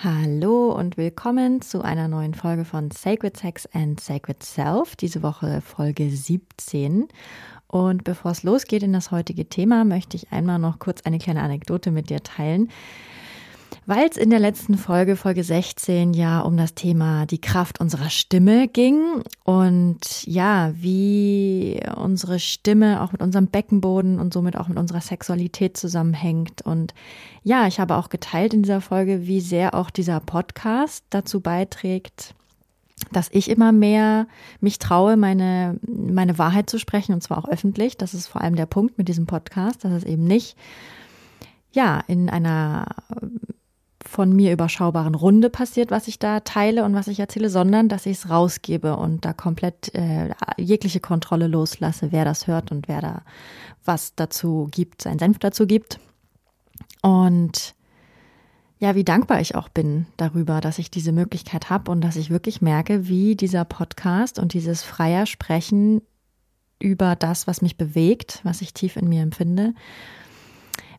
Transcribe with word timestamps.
Hallo 0.00 0.70
und 0.70 0.96
willkommen 0.96 1.60
zu 1.60 1.82
einer 1.82 2.06
neuen 2.06 2.32
Folge 2.32 2.64
von 2.64 2.92
Sacred 2.92 3.36
Sex 3.36 3.66
and 3.72 3.98
Sacred 3.98 4.44
Self. 4.44 4.94
Diese 4.94 5.24
Woche 5.24 5.60
Folge 5.60 6.08
17. 6.08 7.08
Und 7.66 8.04
bevor 8.04 8.30
es 8.30 8.44
losgeht 8.44 8.84
in 8.84 8.92
das 8.92 9.10
heutige 9.10 9.48
Thema, 9.48 9.82
möchte 9.82 10.16
ich 10.16 10.30
einmal 10.30 10.60
noch 10.60 10.78
kurz 10.78 11.00
eine 11.02 11.18
kleine 11.18 11.42
Anekdote 11.42 11.90
mit 11.90 12.10
dir 12.10 12.22
teilen 12.22 12.68
weil 13.88 14.06
es 14.06 14.18
in 14.18 14.28
der 14.28 14.38
letzten 14.38 14.76
Folge, 14.76 15.16
Folge 15.16 15.42
16, 15.42 16.12
ja 16.12 16.40
um 16.40 16.58
das 16.58 16.74
Thema 16.74 17.24
die 17.24 17.40
Kraft 17.40 17.80
unserer 17.80 18.10
Stimme 18.10 18.68
ging 18.68 19.22
und 19.44 20.26
ja, 20.26 20.72
wie 20.74 21.57
unsere 21.96 22.38
Stimme 22.38 23.02
auch 23.02 23.12
mit 23.12 23.22
unserem 23.22 23.48
Beckenboden 23.48 24.18
und 24.18 24.32
somit 24.32 24.56
auch 24.56 24.68
mit 24.68 24.78
unserer 24.78 25.00
Sexualität 25.00 25.76
zusammenhängt. 25.76 26.62
Und 26.62 26.94
ja, 27.42 27.66
ich 27.66 27.80
habe 27.80 27.96
auch 27.96 28.08
geteilt 28.08 28.54
in 28.54 28.62
dieser 28.62 28.80
Folge, 28.80 29.26
wie 29.26 29.40
sehr 29.40 29.74
auch 29.74 29.90
dieser 29.90 30.20
Podcast 30.20 31.04
dazu 31.10 31.40
beiträgt, 31.40 32.34
dass 33.12 33.28
ich 33.32 33.48
immer 33.48 33.72
mehr 33.72 34.26
mich 34.60 34.78
traue, 34.78 35.16
meine, 35.16 35.78
meine 35.86 36.38
Wahrheit 36.38 36.68
zu 36.68 36.78
sprechen 36.78 37.12
und 37.14 37.22
zwar 37.22 37.38
auch 37.38 37.48
öffentlich. 37.48 37.96
Das 37.96 38.14
ist 38.14 38.26
vor 38.26 38.40
allem 38.40 38.56
der 38.56 38.66
Punkt 38.66 38.98
mit 38.98 39.08
diesem 39.08 39.26
Podcast, 39.26 39.84
dass 39.84 39.92
es 39.92 40.04
eben 40.04 40.24
nicht 40.24 40.56
ja, 41.72 42.02
in 42.06 42.28
einer 42.28 42.86
von 44.08 44.34
mir 44.34 44.52
überschaubaren 44.52 45.14
Runde 45.14 45.50
passiert, 45.50 45.90
was 45.90 46.08
ich 46.08 46.18
da 46.18 46.40
teile 46.40 46.84
und 46.84 46.94
was 46.94 47.08
ich 47.08 47.20
erzähle, 47.20 47.50
sondern 47.50 47.88
dass 47.88 48.06
ich 48.06 48.16
es 48.18 48.30
rausgebe 48.30 48.96
und 48.96 49.26
da 49.26 49.34
komplett 49.34 49.94
äh, 49.94 50.30
jegliche 50.56 51.00
Kontrolle 51.00 51.46
loslasse, 51.46 52.10
wer 52.10 52.24
das 52.24 52.46
hört 52.46 52.72
und 52.72 52.88
wer 52.88 53.02
da 53.02 53.22
was 53.84 54.14
dazu 54.14 54.66
gibt, 54.70 55.02
sein 55.02 55.18
Senf 55.18 55.38
dazu 55.38 55.66
gibt. 55.66 56.00
Und 57.02 57.74
ja, 58.78 58.94
wie 58.94 59.04
dankbar 59.04 59.40
ich 59.40 59.54
auch 59.54 59.68
bin 59.68 60.06
darüber, 60.16 60.62
dass 60.62 60.78
ich 60.78 60.90
diese 60.90 61.12
Möglichkeit 61.12 61.68
habe 61.68 61.90
und 61.90 62.00
dass 62.00 62.16
ich 62.16 62.30
wirklich 62.30 62.62
merke, 62.62 63.08
wie 63.08 63.36
dieser 63.36 63.66
Podcast 63.66 64.38
und 64.38 64.54
dieses 64.54 64.82
freier 64.82 65.26
Sprechen 65.26 66.00
über 66.80 67.14
das, 67.14 67.46
was 67.46 67.60
mich 67.60 67.76
bewegt, 67.76 68.40
was 68.42 68.62
ich 68.62 68.72
tief 68.72 68.96
in 68.96 69.08
mir 69.08 69.22
empfinde, 69.22 69.74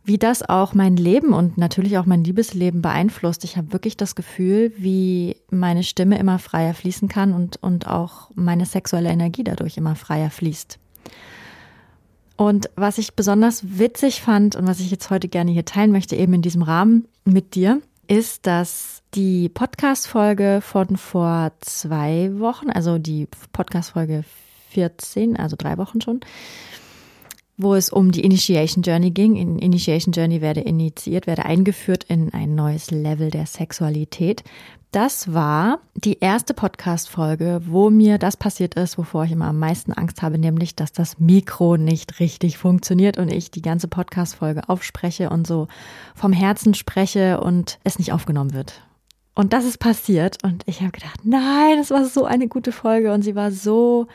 wie 0.04 0.18
das 0.18 0.48
auch 0.48 0.74
mein 0.74 0.96
Leben 0.96 1.34
und 1.34 1.58
natürlich 1.58 1.98
auch 1.98 2.06
mein 2.06 2.24
Liebesleben 2.24 2.82
beeinflusst. 2.82 3.44
Ich 3.44 3.58
habe 3.58 3.74
wirklich 3.74 3.98
das 3.98 4.16
Gefühl, 4.16 4.72
wie 4.78 5.36
meine 5.52 5.84
Stimme 5.84 6.18
immer 6.18 6.40
freier 6.40 6.74
fließen 6.74 7.08
kann 7.08 7.34
und, 7.34 7.62
und 7.62 7.88
auch 7.88 8.32
meine 8.34 8.66
sexuelle 8.66 9.10
Energie 9.10 9.44
dadurch 9.44 9.78
immer 9.78 9.96
freier 9.96 10.30
fließt. 10.30 10.80
Und 12.38 12.70
was 12.76 12.98
ich 12.98 13.16
besonders 13.16 13.78
witzig 13.80 14.22
fand 14.22 14.56
und 14.56 14.66
was 14.66 14.80
ich 14.80 14.90
jetzt 14.90 15.10
heute 15.10 15.28
gerne 15.28 15.52
hier 15.52 15.66
teilen 15.66 15.92
möchte, 15.92 16.16
eben 16.16 16.34
in 16.34 16.42
diesem 16.42 16.62
Rahmen 16.62 17.06
mit 17.26 17.54
dir, 17.54 17.82
ist, 18.08 18.48
dass 18.48 19.04
die 19.14 19.50
Podcast-Folge 19.50 20.62
von 20.64 20.98
vor 20.98 21.52
zwei 21.60 22.32
Wochen, 22.40 22.70
also 22.70 22.98
die 22.98 23.28
Podcast-Folge 23.52 24.24
14, 24.70 25.38
also 25.38 25.56
drei 25.58 25.78
Wochen 25.78 26.02
schon, 26.02 26.22
wo 27.60 27.76
es 27.76 27.90
um 27.90 28.12
die 28.12 28.24
Initiation 28.24 28.84
Journey 28.84 29.12
ging. 29.12 29.36
In 29.36 29.60
Initiation 29.60 30.14
Journey 30.14 30.40
werde 30.40 30.62
initiiert, 30.62 31.28
werde 31.28 31.46
eingeführt 31.46 32.06
in 32.06 32.34
ein 32.34 32.56
neues 32.56 32.90
Level 32.90 33.30
der 33.30 33.46
Sexualität. 33.46 34.46
Das 34.92 35.34
war 35.34 35.82
die 35.94 36.20
erste 36.20 36.54
Podcast-Folge, 36.54 37.62
wo 37.66 37.90
mir 37.90 38.18
das 38.18 38.38
passiert 38.38 38.76
ist, 38.76 38.98
wovor 38.98 39.26
ich 39.26 39.34
immer 39.34 39.48
am 39.48 39.60
meisten 39.60 39.92
Angst 39.92 40.22
habe, 40.22 40.40
nämlich, 40.40 40.76
dass 40.76 40.94
das 40.94 41.20
Mikro 41.20 41.76
nicht 41.76 42.22
richtig 42.22 42.58
funktioniert 42.58 43.18
und 43.18 43.30
ich 43.30 43.52
die 43.52 43.62
ganze 43.62 43.90
Podcast-Folge 43.90 44.68
aufspreche 44.70 45.30
und 45.30 45.46
so 45.46 45.68
vom 46.16 46.32
Herzen 46.32 46.74
spreche 46.74 47.42
und 47.42 47.78
es 47.84 48.00
nicht 48.00 48.14
aufgenommen 48.14 48.54
wird. 48.54 48.82
Und 49.36 49.52
das 49.52 49.66
ist 49.66 49.80
passiert 49.80 50.38
und 50.44 50.64
ich 50.66 50.80
habe 50.80 50.92
gedacht, 50.92 51.20
nein, 51.24 51.78
das 51.78 51.92
war 51.92 52.06
so 52.06 52.24
eine 52.24 52.48
gute 52.48 52.72
Folge 52.72 53.12
und 53.12 53.22
sie 53.22 53.36
war 53.36 53.52
so 53.52 54.08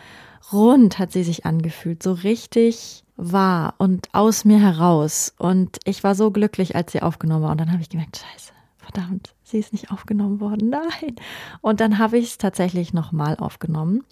rund, 0.50 0.98
hat 0.98 1.12
sie 1.12 1.24
sich 1.24 1.44
angefühlt, 1.44 2.02
so 2.02 2.12
richtig 2.12 3.03
war 3.16 3.74
und 3.78 4.08
aus 4.12 4.44
mir 4.44 4.58
heraus. 4.58 5.34
Und 5.38 5.78
ich 5.84 6.04
war 6.04 6.14
so 6.14 6.30
glücklich, 6.30 6.76
als 6.76 6.92
sie 6.92 7.02
aufgenommen 7.02 7.42
war. 7.42 7.52
Und 7.52 7.60
dann 7.60 7.72
habe 7.72 7.82
ich 7.82 7.88
gemerkt, 7.88 8.18
scheiße, 8.18 8.52
verdammt, 8.78 9.34
sie 9.42 9.58
ist 9.58 9.72
nicht 9.72 9.90
aufgenommen 9.90 10.40
worden. 10.40 10.70
Nein. 10.70 11.16
Und 11.60 11.80
dann 11.80 11.98
habe 11.98 12.18
ich 12.18 12.26
es 12.26 12.38
tatsächlich 12.38 12.92
nochmal 12.92 13.36
aufgenommen 13.36 14.02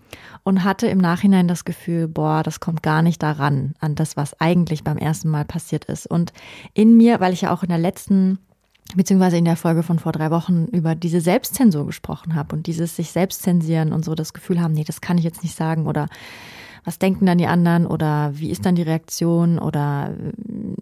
und 0.44 0.64
hatte 0.64 0.86
im 0.86 0.98
Nachhinein 0.98 1.48
das 1.48 1.64
Gefühl, 1.64 2.08
boah, 2.08 2.42
das 2.42 2.60
kommt 2.60 2.82
gar 2.82 3.02
nicht 3.02 3.22
daran, 3.22 3.74
an 3.80 3.94
das, 3.94 4.16
was 4.16 4.40
eigentlich 4.40 4.84
beim 4.84 4.98
ersten 4.98 5.28
Mal 5.28 5.44
passiert 5.44 5.84
ist. 5.86 6.06
Und 6.06 6.32
in 6.74 6.96
mir, 6.96 7.20
weil 7.20 7.32
ich 7.32 7.42
ja 7.42 7.52
auch 7.52 7.62
in 7.62 7.68
der 7.70 7.78
letzten 7.78 8.38
beziehungsweise 8.94 9.38
in 9.38 9.44
der 9.44 9.56
Folge 9.56 9.82
von 9.82 9.98
vor 9.98 10.12
drei 10.12 10.30
Wochen 10.30 10.66
über 10.66 10.94
diese 10.94 11.20
Selbstzensur 11.20 11.86
gesprochen 11.86 12.34
habe 12.34 12.54
und 12.54 12.66
dieses 12.66 12.96
sich 12.96 13.10
selbst 13.10 13.42
zensieren 13.42 13.92
und 13.92 14.04
so 14.04 14.14
das 14.14 14.32
Gefühl 14.34 14.60
haben, 14.60 14.74
nee, 14.74 14.84
das 14.84 15.00
kann 15.00 15.16
ich 15.16 15.24
jetzt 15.24 15.42
nicht 15.42 15.56
sagen 15.56 15.86
oder 15.86 16.08
was 16.84 16.98
denken 16.98 17.26
dann 17.26 17.38
die 17.38 17.46
anderen 17.46 17.86
oder 17.86 18.32
wie 18.34 18.50
ist 18.50 18.66
dann 18.66 18.74
die 18.74 18.82
Reaktion 18.82 19.58
oder 19.58 20.10
äh, 20.10 20.32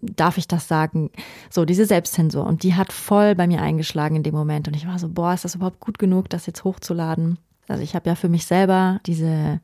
darf 0.01 0.39
ich 0.39 0.49
das 0.49 0.67
sagen? 0.67 1.11
So, 1.51 1.65
diese 1.65 1.85
Selbstzensur. 1.85 2.47
Und 2.47 2.63
die 2.63 2.75
hat 2.75 2.93
voll 2.93 3.35
bei 3.35 3.47
mir 3.47 3.61
eingeschlagen 3.61 4.17
in 4.17 4.23
dem 4.23 4.35
Moment. 4.35 4.67
Und 4.67 4.75
ich 4.75 4.87
war 4.87 4.99
so, 4.99 5.09
boah, 5.09 5.35
ist 5.35 5.45
das 5.45 5.55
überhaupt 5.55 5.81
gut 5.81 5.99
genug, 5.99 6.31
das 6.31 6.47
jetzt 6.47 6.65
hochzuladen? 6.65 7.39
Also 7.69 7.83
ich 7.83 7.95
habe 7.95 8.09
ja 8.09 8.15
für 8.15 8.29
mich 8.29 8.47
selber 8.47 9.01
diese 9.07 9.61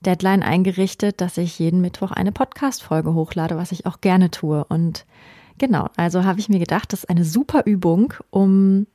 Deadline 0.00 0.42
eingerichtet, 0.42 1.20
dass 1.20 1.38
ich 1.38 1.58
jeden 1.58 1.80
Mittwoch 1.80 2.10
eine 2.10 2.32
Podcast-Folge 2.32 3.14
hochlade, 3.14 3.56
was 3.56 3.72
ich 3.72 3.86
auch 3.86 4.00
gerne 4.00 4.30
tue. 4.30 4.64
Und 4.64 5.06
genau, 5.58 5.88
also 5.96 6.24
habe 6.24 6.40
ich 6.40 6.48
mir 6.48 6.58
gedacht, 6.58 6.92
das 6.92 7.04
ist 7.04 7.10
eine 7.10 7.24
super 7.24 7.62
Übung, 7.66 8.14
um 8.30 8.86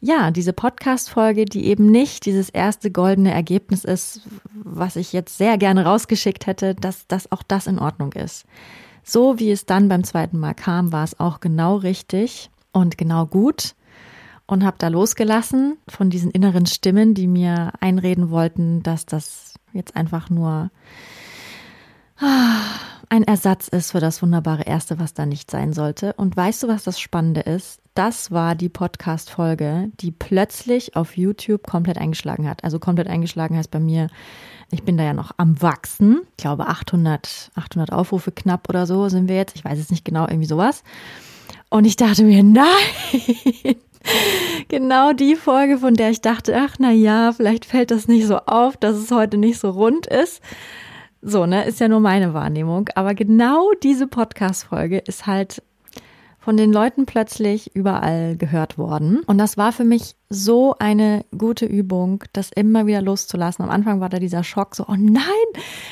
ja, 0.00 0.30
diese 0.30 0.52
Podcast-Folge, 0.52 1.46
die 1.46 1.66
eben 1.66 1.86
nicht 1.86 2.26
dieses 2.26 2.50
erste 2.50 2.90
goldene 2.90 3.32
Ergebnis 3.32 3.84
ist, 3.84 4.22
was 4.52 4.96
ich 4.96 5.12
jetzt 5.12 5.38
sehr 5.38 5.56
gerne 5.58 5.84
rausgeschickt 5.84 6.46
hätte, 6.46 6.74
dass, 6.74 7.06
dass 7.06 7.32
auch 7.32 7.42
das 7.42 7.66
in 7.66 7.78
Ordnung 7.78 8.12
ist. 8.12 8.44
So 9.02 9.38
wie 9.38 9.50
es 9.50 9.66
dann 9.66 9.88
beim 9.88 10.04
zweiten 10.04 10.38
Mal 10.38 10.54
kam, 10.54 10.92
war 10.92 11.04
es 11.04 11.18
auch 11.18 11.40
genau 11.40 11.76
richtig 11.76 12.50
und 12.72 12.98
genau 12.98 13.24
gut 13.26 13.74
und 14.46 14.64
habe 14.64 14.76
da 14.78 14.88
losgelassen 14.88 15.78
von 15.88 16.10
diesen 16.10 16.30
inneren 16.30 16.66
Stimmen, 16.66 17.14
die 17.14 17.26
mir 17.26 17.72
einreden 17.80 18.30
wollten, 18.30 18.82
dass 18.82 19.06
das 19.06 19.54
jetzt 19.72 19.96
einfach 19.96 20.30
nur 20.30 20.70
ein 22.18 23.22
Ersatz 23.24 23.68
ist 23.68 23.92
für 23.92 24.00
das 24.00 24.22
wunderbare 24.22 24.62
Erste, 24.62 24.98
was 24.98 25.14
da 25.14 25.26
nicht 25.26 25.50
sein 25.50 25.72
sollte. 25.72 26.12
Und 26.14 26.36
weißt 26.36 26.62
du, 26.62 26.68
was 26.68 26.84
das 26.84 26.98
Spannende 26.98 27.42
ist? 27.42 27.80
Das 27.94 28.30
war 28.30 28.54
die 28.54 28.68
Podcast-Folge, 28.68 29.90
die 30.00 30.10
plötzlich 30.10 30.96
auf 30.96 31.16
YouTube 31.16 31.66
komplett 31.66 31.98
eingeschlagen 31.98 32.48
hat. 32.48 32.64
Also 32.64 32.78
komplett 32.78 33.08
eingeschlagen 33.08 33.56
heißt 33.56 33.70
bei 33.70 33.80
mir, 33.80 34.08
ich 34.70 34.82
bin 34.82 34.96
da 34.96 35.04
ja 35.04 35.12
noch 35.12 35.32
am 35.36 35.60
Wachsen. 35.62 36.20
Ich 36.32 36.36
glaube 36.38 36.66
800, 36.66 37.52
800 37.54 37.92
Aufrufe 37.92 38.32
knapp 38.32 38.68
oder 38.68 38.86
so 38.86 39.08
sind 39.08 39.28
wir 39.28 39.36
jetzt. 39.36 39.56
Ich 39.56 39.64
weiß 39.64 39.78
es 39.78 39.90
nicht 39.90 40.04
genau, 40.04 40.26
irgendwie 40.26 40.46
sowas. 40.46 40.82
Und 41.70 41.84
ich 41.84 41.96
dachte 41.96 42.22
mir, 42.24 42.42
nein, 42.44 43.76
genau 44.68 45.12
die 45.12 45.36
Folge, 45.36 45.78
von 45.78 45.94
der 45.94 46.10
ich 46.10 46.20
dachte, 46.20 46.56
ach 46.56 46.76
na 46.78 46.90
ja, 46.90 47.32
vielleicht 47.32 47.64
fällt 47.64 47.90
das 47.90 48.08
nicht 48.08 48.26
so 48.26 48.38
auf, 48.38 48.76
dass 48.76 48.96
es 48.96 49.10
heute 49.10 49.38
nicht 49.38 49.58
so 49.58 49.70
rund 49.70 50.06
ist. 50.06 50.42
So, 51.28 51.44
ne, 51.44 51.64
ist 51.64 51.80
ja 51.80 51.88
nur 51.88 51.98
meine 51.98 52.34
Wahrnehmung. 52.34 52.88
Aber 52.94 53.12
genau 53.12 53.72
diese 53.82 54.06
Podcast-Folge 54.06 54.98
ist 54.98 55.26
halt 55.26 55.60
von 56.46 56.56
den 56.56 56.72
Leuten 56.72 57.06
plötzlich 57.06 57.74
überall 57.74 58.36
gehört 58.36 58.78
worden. 58.78 59.18
Und 59.26 59.36
das 59.36 59.56
war 59.56 59.72
für 59.72 59.82
mich 59.82 60.14
so 60.30 60.76
eine 60.78 61.24
gute 61.36 61.66
Übung, 61.66 62.22
das 62.32 62.52
immer 62.52 62.86
wieder 62.86 63.02
loszulassen. 63.02 63.64
Am 63.64 63.70
Anfang 63.70 63.98
war 63.98 64.10
da 64.10 64.20
dieser 64.20 64.44
Schock, 64.44 64.76
so, 64.76 64.84
oh 64.86 64.94
nein, 64.96 65.24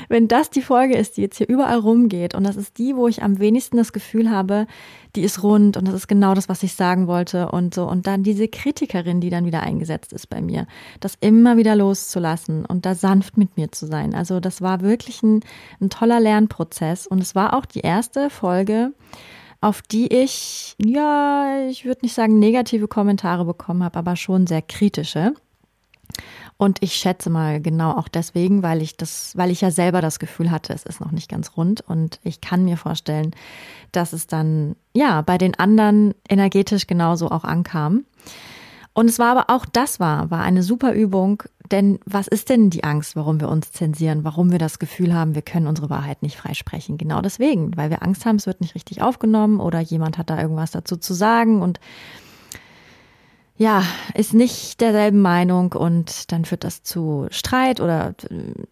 wenn 0.09 0.29
das 0.29 0.51
die 0.51 0.63
Folge 0.63 0.97
ist, 0.97 1.17
die 1.17 1.23
jetzt 1.23 1.39
hier 1.39 1.49
überall 1.49 1.79
rumgeht 1.79 2.37
und 2.37 2.45
das 2.45 2.55
ist 2.55 2.79
die, 2.79 2.95
wo 2.95 3.09
ich 3.09 3.25
am 3.25 3.41
wenigsten 3.41 3.79
das 3.79 3.93
Gefühl 3.93 4.31
habe, 4.31 4.69
die 5.17 5.23
ist 5.23 5.43
rund 5.43 5.77
und 5.77 5.89
das 5.89 5.95
ist 5.95 6.07
genau 6.07 6.35
das, 6.35 6.49
was 6.49 6.63
ich 6.63 6.75
sagen 6.75 7.09
wollte 7.09 7.51
und 7.51 7.75
so. 7.75 7.89
Und 7.89 8.07
dann 8.07 8.23
diese 8.23 8.47
Kritikerin, 8.47 9.21
die 9.21 9.31
dann 9.31 9.47
wieder 9.47 9.65
eingesetzt 9.65 10.13
ist 10.13 10.29
bei 10.29 10.41
mir, 10.41 10.69
das 11.01 11.17
immer 11.19 11.57
wieder 11.57 11.75
loszulassen 11.75 12.65
und 12.65 12.87
da 12.87 12.95
sanft 12.95 13.37
mit 13.37 13.57
mir 13.57 13.73
zu 13.73 13.87
sein. 13.87 14.15
Also 14.15 14.39
das 14.39 14.63
war 14.63 14.83
wirklich 14.83 15.21
ein, 15.25 15.41
ein 15.81 15.91
toller 15.91 16.21
Lernprozess 16.21 17.09
und 17.09 17.21
es 17.21 17.35
war 17.35 17.55
auch 17.55 17.67
die 17.67 17.81
erste 17.81 18.31
Folge, 18.31 18.93
auf 19.65 19.81
die 19.81 20.13
ich, 20.13 20.77
ja, 20.79 21.67
ich 21.71 21.87
würde 21.87 22.03
nicht 22.03 22.13
sagen 22.13 22.39
negative 22.39 22.87
Kommentare 22.87 23.47
bekommen 23.47 23.83
habe, 23.83 23.99
aber 23.99 24.15
schon 24.15 24.47
sehr 24.47 24.61
kritische. 24.61 25.33
Und 26.59 26.83
ich 26.83 26.93
schätze 26.93 27.31
mal 27.31 27.63
genau 27.63 27.93
auch 27.93 28.09
deswegen, 28.09 28.63
weil 28.63 28.83
ich 28.83 28.99
das, 28.99 29.33
weil 29.37 29.51
ich 29.51 29.63
ja 29.63 29.71
selber 29.71 30.03
das 30.03 30.19
Gefühl 30.19 30.51
hatte, 30.51 30.75
es 30.75 30.85
ist 30.85 31.01
noch 31.01 31.13
nicht 31.13 31.31
ganz 31.31 31.57
rund 31.57 31.81
und 31.81 32.21
ich 32.23 32.43
kann 32.43 32.67
mir 32.67 32.77
vorstellen, 32.77 33.35
dass 33.91 34.13
es 34.13 34.27
dann 34.27 34.77
ja 34.93 35.23
bei 35.23 35.39
den 35.39 35.59
anderen 35.59 36.15
energetisch 36.29 36.87
genauso 36.87 37.31
auch 37.31 37.45
ankam. 37.45 38.05
Und 38.95 39.11
es 39.11 39.19
war 39.19 39.37
aber 39.37 39.55
auch 39.55 39.67
das 39.67 39.99
war, 39.99 40.31
war 40.31 40.43
eine 40.43 40.63
super 40.63 40.93
Übung, 40.93 41.43
denn 41.71 41.99
was 42.07 42.29
ist 42.29 42.49
denn 42.49 42.71
die 42.71 42.85
Angst, 42.85 43.17
warum 43.17 43.41
wir 43.41 43.49
uns 43.49 43.73
zensieren, 43.73 44.23
warum 44.23 44.53
wir 44.53 44.61
das 44.61 44.79
Gefühl 44.79 45.13
haben, 45.13 45.35
wir 45.35 45.43
können 45.43 45.67
unsere 45.67 45.91
Wahrheit 45.91 46.23
nicht 46.23 46.37
freisprechen? 46.37 46.97
Genau 46.97 47.21
deswegen, 47.21 47.77
weil 47.77 47.91
wir 47.91 48.05
Angst 48.05 48.25
haben, 48.25 48.37
es 48.37 48.47
wird 48.47 48.61
nicht 48.61 48.77
richtig 48.77 49.03
aufgenommen 49.03 49.59
oder 49.59 49.81
jemand 49.81 50.17
hat 50.17 50.31
da 50.31 50.41
irgendwas 50.41 50.71
dazu 50.71 50.97
zu 50.97 51.13
sagen 51.13 51.61
und 51.61 51.81
ja, 53.57 53.85
ist 54.15 54.35
nicht 54.35 54.81
derselben 54.81 55.23
Meinung 55.23 55.73
und 55.73 56.31
dann 56.33 56.45
führt 56.45 56.65
das 56.65 56.83
zu 56.83 57.27
Streit 57.31 57.81
oder 57.81 58.15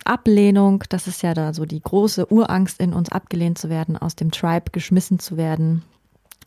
Ablehnung. 0.05 0.83
Das 0.89 1.07
ist 1.07 1.23
ja 1.23 1.35
da 1.35 1.55
so 1.55 1.65
die 1.65 1.81
große 1.81 2.33
Urangst 2.33 2.81
in 2.81 2.93
uns, 2.93 3.11
abgelehnt 3.11 3.59
zu 3.59 3.69
werden, 3.69 3.97
aus 3.97 4.17
dem 4.17 4.33
Tribe 4.33 4.71
geschmissen 4.73 5.21
zu 5.21 5.37
werden. 5.37 5.85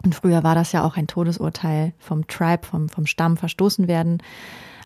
Und 0.04 0.16
früher 0.16 0.44
war 0.44 0.56
das 0.56 0.72
ja 0.72 0.84
auch 0.84 0.98
ein 0.98 1.08
Todesurteil 1.08 1.94
vom 1.98 2.28
Tribe, 2.28 2.66
vom, 2.66 2.90
vom 2.90 3.06
Stamm 3.06 3.38
verstoßen 3.38 3.88
werden. 3.88 4.22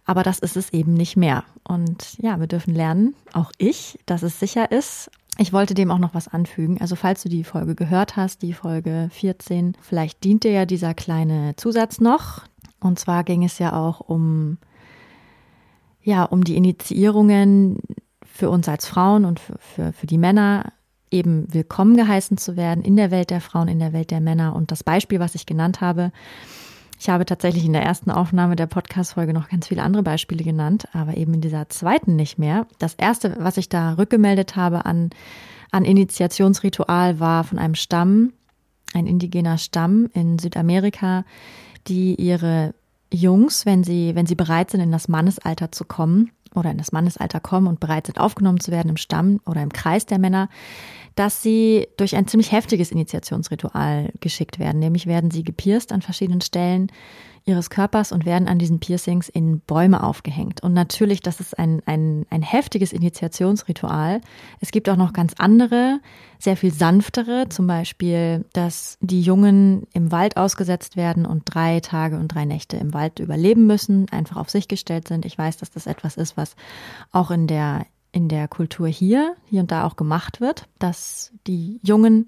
Aber 0.06 0.24
das 0.24 0.40
ist 0.40 0.58
es 0.58 0.72
eben 0.72 0.94
nicht 0.94 1.18
mehr. 1.18 1.44
Und 1.64 2.18
ja, 2.20 2.40
wir 2.40 2.48
dürfen 2.48 2.74
lernen, 2.74 3.16
auch 3.34 3.52
ich, 3.58 4.00
dass 4.06 4.24
es 4.24 4.40
sicher 4.40 4.72
ist. 4.72 5.12
Ich 5.38 5.54
wollte 5.54 5.74
dem 5.74 5.92
auch 5.92 6.00
noch 6.00 6.14
was 6.14 6.28
anfügen. 6.28 6.82
Also 6.82 6.96
falls 6.96 7.24
du 7.24 7.30
die 7.30 7.44
Folge 7.44 7.76
gehört 7.76 8.16
hast, 8.16 8.42
die 8.42 8.54
Folge 8.54 9.10
14, 9.12 9.78
vielleicht 9.82 10.24
dient 10.24 10.44
dir 10.44 10.52
ja 10.52 10.66
dieser 10.66 10.94
kleine 10.94 11.56
Zusatz 11.56 12.02
noch. 12.02 12.44
Und 12.80 13.00
zwar 13.00 13.24
ging 13.24 13.44
es 13.44 13.60
ja 13.60 13.74
auch 13.74 14.00
um, 14.00 14.58
ja, 16.02 16.24
um 16.24 16.44
die 16.44 16.56
Initiierungen 16.56 17.80
für 18.26 18.50
uns 18.50 18.68
als 18.68 18.86
Frauen 18.86 19.26
und 19.26 19.40
für, 19.40 19.58
für, 19.60 19.94
für 19.94 20.08
die 20.08 20.18
Männer 20.18 20.74
eben 21.12 21.52
willkommen 21.54 21.96
geheißen 21.96 22.38
zu 22.38 22.56
werden 22.56 22.84
in 22.84 22.96
der 22.96 23.12
Welt 23.12 23.30
der 23.30 23.42
Frauen, 23.42 23.68
in 23.68 23.80
der 23.80 23.94
Welt 23.94 24.12
der 24.12 24.22
Männer. 24.22 24.56
Und 24.56 24.72
das 24.72 24.84
Beispiel, 24.84 25.20
was 25.20 25.36
ich 25.36 25.46
genannt 25.46 25.82
habe, 25.82 26.12
ich 27.00 27.08
habe 27.08 27.26
tatsächlich 27.26 27.66
in 27.66 27.72
der 27.74 27.84
ersten 27.84 28.12
Aufnahme 28.12 28.58
der 28.58 28.68
Podcast-Folge 28.68 29.34
noch 29.34 29.48
ganz 29.48 29.68
viele 29.68 29.84
andere 29.84 30.04
Beispiele 30.04 30.44
genannt, 30.44 30.88
aber 30.92 31.16
eben 31.16 31.34
in 31.34 31.42
dieser 31.42 31.70
zweiten 31.70 32.18
nicht 32.18 32.38
mehr. 32.38 32.68
Das 32.78 32.94
erste, 32.96 33.38
was 33.40 33.56
ich 33.56 33.70
da 33.70 33.94
rückgemeldet 33.94 34.58
habe 34.58 34.86
an, 34.86 35.12
an 35.72 35.86
Initiationsritual, 35.86 37.22
war 37.22 37.46
von 37.46 37.58
einem 37.58 37.76
Stamm, 37.76 38.34
ein 38.94 39.08
indigener 39.08 39.58
Stamm 39.58 40.10
in 40.14 40.40
Südamerika, 40.40 41.24
die 41.88 42.16
ihre 42.16 42.74
Jungs, 43.14 43.66
wenn 43.66 43.86
sie, 43.86 44.14
wenn 44.16 44.26
sie 44.26 44.36
bereit 44.36 44.72
sind, 44.72 44.82
in 44.82 44.92
das 44.92 45.08
Mannesalter 45.08 45.72
zu 45.72 45.86
kommen 45.86 46.32
oder 46.56 46.72
in 46.72 46.78
das 46.78 46.92
Mannesalter 46.92 47.40
kommen 47.40 47.68
und 47.68 47.80
bereit 47.80 48.08
sind, 48.08 48.20
aufgenommen 48.20 48.60
zu 48.60 48.72
werden 48.72 48.90
im 48.90 48.98
Stamm 48.98 49.40
oder 49.46 49.62
im 49.62 49.72
Kreis 49.72 50.06
der 50.06 50.20
Männer, 50.20 50.50
dass 51.16 51.44
sie 51.44 51.88
durch 51.98 52.16
ein 52.16 52.28
ziemlich 52.28 52.52
heftiges 52.52 52.92
Initiationsritual 52.92 54.12
geschickt 54.20 54.60
werden. 54.60 54.80
Nämlich 54.80 55.06
werden 55.06 55.32
sie 55.32 55.44
gepierst 55.44 55.92
an 55.92 56.02
verschiedenen 56.02 56.42
Stellen 56.42 56.92
ihres 57.46 57.70
Körpers 57.70 58.12
und 58.12 58.26
werden 58.26 58.48
an 58.48 58.60
diesen 58.60 58.80
Piercings 58.80 59.30
in 59.30 59.60
Bäume 59.60 60.04
aufgehängt. 60.04 60.62
Und 60.62 60.74
natürlich, 60.74 61.22
das 61.22 61.40
ist 61.40 61.58
ein, 61.58 61.82
ein, 61.86 62.26
ein 62.30 62.42
heftiges 62.42 62.94
Initiationsritual. 62.94 64.22
Es 64.60 64.72
gibt 64.72 64.90
auch 64.90 64.96
noch 64.96 65.14
ganz 65.14 65.34
andere, 65.38 66.00
sehr 66.38 66.58
viel 66.58 66.74
sanftere, 66.74 67.50
zum 67.50 67.68
Beispiel, 67.68 68.46
dass 68.54 68.98
die 69.02 69.22
Jungen 69.22 69.88
im 69.94 70.12
Wald 70.12 70.38
ausgesetzt 70.38 70.96
werden 70.96 71.26
und 71.26 71.44
drei 71.46 71.80
Tage 71.80 72.18
und 72.18 72.30
drei 72.30 72.46
Nächte 72.46 72.78
im 72.78 72.94
Wald 72.94 73.20
überleben 73.20 73.68
müssen, 73.68 74.08
einfach 74.12 74.38
auf 74.38 74.50
sich 74.50 74.68
gestellt 74.68 75.08
sind. 75.08 75.26
Ich 75.26 75.38
weiß, 75.38 75.58
dass 75.58 75.72
das 75.72 75.88
etwas 75.88 76.18
ist, 76.18 76.38
was 76.38 76.56
auch 77.12 77.32
in 77.32 77.48
der 77.48 77.86
in 78.12 78.28
der 78.28 78.48
Kultur 78.48 78.88
hier, 78.88 79.36
hier 79.46 79.62
und 79.62 79.72
da 79.72 79.86
auch 79.86 79.96
gemacht 79.96 80.42
wird, 80.42 80.68
dass 80.80 81.32
die 81.46 81.80
Jungen 81.84 82.26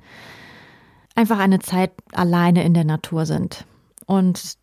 einfach 1.15 1.39
eine 1.39 1.59
Zeit 1.59 1.91
alleine 2.13 2.63
in 2.63 2.73
der 2.73 2.85
Natur 2.85 3.25
sind. 3.25 3.65
Und 4.05 4.57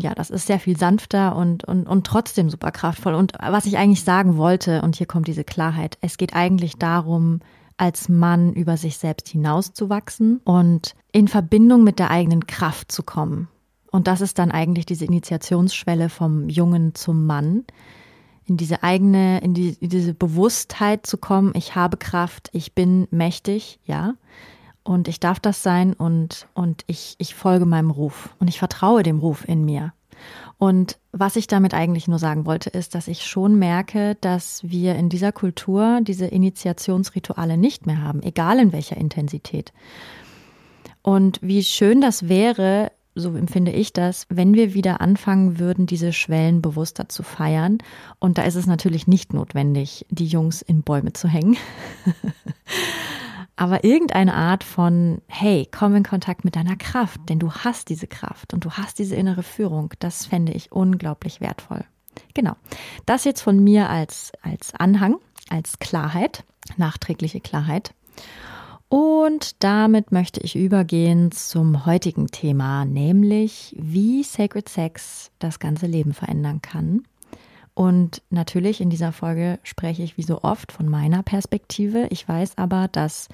ja, 0.00 0.14
das 0.14 0.30
ist 0.30 0.46
sehr 0.46 0.60
viel 0.60 0.76
sanfter 0.76 1.36
und, 1.36 1.64
und, 1.64 1.86
und 1.86 2.06
trotzdem 2.06 2.50
super 2.50 2.70
kraftvoll. 2.70 3.14
Und 3.14 3.32
was 3.40 3.66
ich 3.66 3.78
eigentlich 3.78 4.04
sagen 4.04 4.36
wollte, 4.36 4.82
und 4.82 4.96
hier 4.96 5.06
kommt 5.06 5.28
diese 5.28 5.44
Klarheit, 5.44 5.98
es 6.00 6.16
geht 6.16 6.34
eigentlich 6.34 6.76
darum, 6.76 7.40
als 7.76 8.08
Mann 8.08 8.52
über 8.52 8.76
sich 8.76 8.96
selbst 8.98 9.28
hinauszuwachsen 9.28 10.40
und 10.44 10.94
in 11.12 11.28
Verbindung 11.28 11.84
mit 11.84 11.98
der 11.98 12.10
eigenen 12.10 12.46
Kraft 12.46 12.90
zu 12.90 13.02
kommen. 13.02 13.48
Und 13.90 14.06
das 14.06 14.20
ist 14.20 14.38
dann 14.38 14.50
eigentlich 14.50 14.86
diese 14.86 15.04
Initiationsschwelle 15.04 16.08
vom 16.08 16.48
Jungen 16.48 16.94
zum 16.94 17.26
Mann, 17.26 17.64
in 18.46 18.56
diese 18.56 18.82
eigene, 18.82 19.40
in, 19.40 19.54
die, 19.54 19.76
in 19.80 19.90
diese 19.90 20.14
Bewusstheit 20.14 21.04
zu 21.04 21.18
kommen, 21.18 21.52
ich 21.54 21.74
habe 21.74 21.96
Kraft, 21.96 22.48
ich 22.52 22.74
bin 22.74 23.08
mächtig, 23.10 23.80
ja. 23.84 24.14
Und 24.86 25.08
ich 25.08 25.18
darf 25.18 25.40
das 25.40 25.64
sein 25.64 25.94
und, 25.94 26.46
und 26.54 26.84
ich, 26.86 27.16
ich 27.18 27.34
folge 27.34 27.66
meinem 27.66 27.90
Ruf 27.90 28.30
und 28.38 28.46
ich 28.46 28.60
vertraue 28.60 29.02
dem 29.02 29.18
Ruf 29.18 29.46
in 29.46 29.64
mir. 29.64 29.92
Und 30.58 31.00
was 31.10 31.34
ich 31.34 31.48
damit 31.48 31.74
eigentlich 31.74 32.06
nur 32.06 32.20
sagen 32.20 32.46
wollte, 32.46 32.70
ist, 32.70 32.94
dass 32.94 33.08
ich 33.08 33.26
schon 33.26 33.58
merke, 33.58 34.14
dass 34.20 34.60
wir 34.62 34.94
in 34.94 35.08
dieser 35.08 35.32
Kultur 35.32 35.98
diese 36.02 36.26
Initiationsrituale 36.26 37.56
nicht 37.56 37.86
mehr 37.86 38.00
haben, 38.00 38.22
egal 38.22 38.60
in 38.60 38.72
welcher 38.72 38.96
Intensität. 38.96 39.72
Und 41.02 41.40
wie 41.42 41.64
schön 41.64 42.00
das 42.00 42.28
wäre, 42.28 42.92
so 43.16 43.34
empfinde 43.34 43.72
ich 43.72 43.92
das, 43.92 44.26
wenn 44.28 44.54
wir 44.54 44.72
wieder 44.72 45.00
anfangen 45.00 45.58
würden, 45.58 45.86
diese 45.86 46.12
Schwellen 46.12 46.62
bewusster 46.62 47.08
zu 47.08 47.24
feiern. 47.24 47.78
Und 48.20 48.38
da 48.38 48.42
ist 48.42 48.54
es 48.54 48.68
natürlich 48.68 49.08
nicht 49.08 49.34
notwendig, 49.34 50.06
die 50.10 50.26
Jungs 50.26 50.62
in 50.62 50.82
Bäume 50.82 51.12
zu 51.12 51.26
hängen. 51.26 51.56
Aber 53.56 53.84
irgendeine 53.84 54.34
Art 54.34 54.64
von, 54.64 55.22
hey, 55.28 55.66
komm 55.70 55.94
in 55.96 56.02
Kontakt 56.02 56.44
mit 56.44 56.56
deiner 56.56 56.76
Kraft, 56.76 57.20
denn 57.28 57.38
du 57.38 57.50
hast 57.50 57.88
diese 57.88 58.06
Kraft 58.06 58.52
und 58.52 58.64
du 58.64 58.72
hast 58.72 58.98
diese 58.98 59.16
innere 59.16 59.42
Führung, 59.42 59.92
das 59.98 60.26
fände 60.26 60.52
ich 60.52 60.72
unglaublich 60.72 61.40
wertvoll. 61.40 61.84
Genau. 62.34 62.54
Das 63.06 63.24
jetzt 63.24 63.40
von 63.40 63.62
mir 63.62 63.88
als, 63.88 64.32
als 64.42 64.74
Anhang, 64.74 65.16
als 65.48 65.78
Klarheit, 65.78 66.44
nachträgliche 66.76 67.40
Klarheit. 67.40 67.94
Und 68.88 69.64
damit 69.64 70.12
möchte 70.12 70.40
ich 70.40 70.54
übergehen 70.54 71.32
zum 71.32 71.86
heutigen 71.86 72.28
Thema, 72.28 72.84
nämlich 72.84 73.74
wie 73.78 74.22
Sacred 74.22 74.68
Sex 74.68 75.32
das 75.38 75.58
ganze 75.58 75.86
Leben 75.86 76.12
verändern 76.14 76.62
kann. 76.62 77.02
Und 77.76 78.22
natürlich 78.30 78.80
in 78.80 78.88
dieser 78.88 79.12
Folge 79.12 79.58
spreche 79.62 80.02
ich 80.02 80.16
wie 80.16 80.22
so 80.22 80.40
oft 80.42 80.72
von 80.72 80.88
meiner 80.88 81.22
Perspektive. 81.22 82.06
Ich 82.08 82.26
weiß 82.26 82.56
aber, 82.56 82.88
dass 82.88 83.28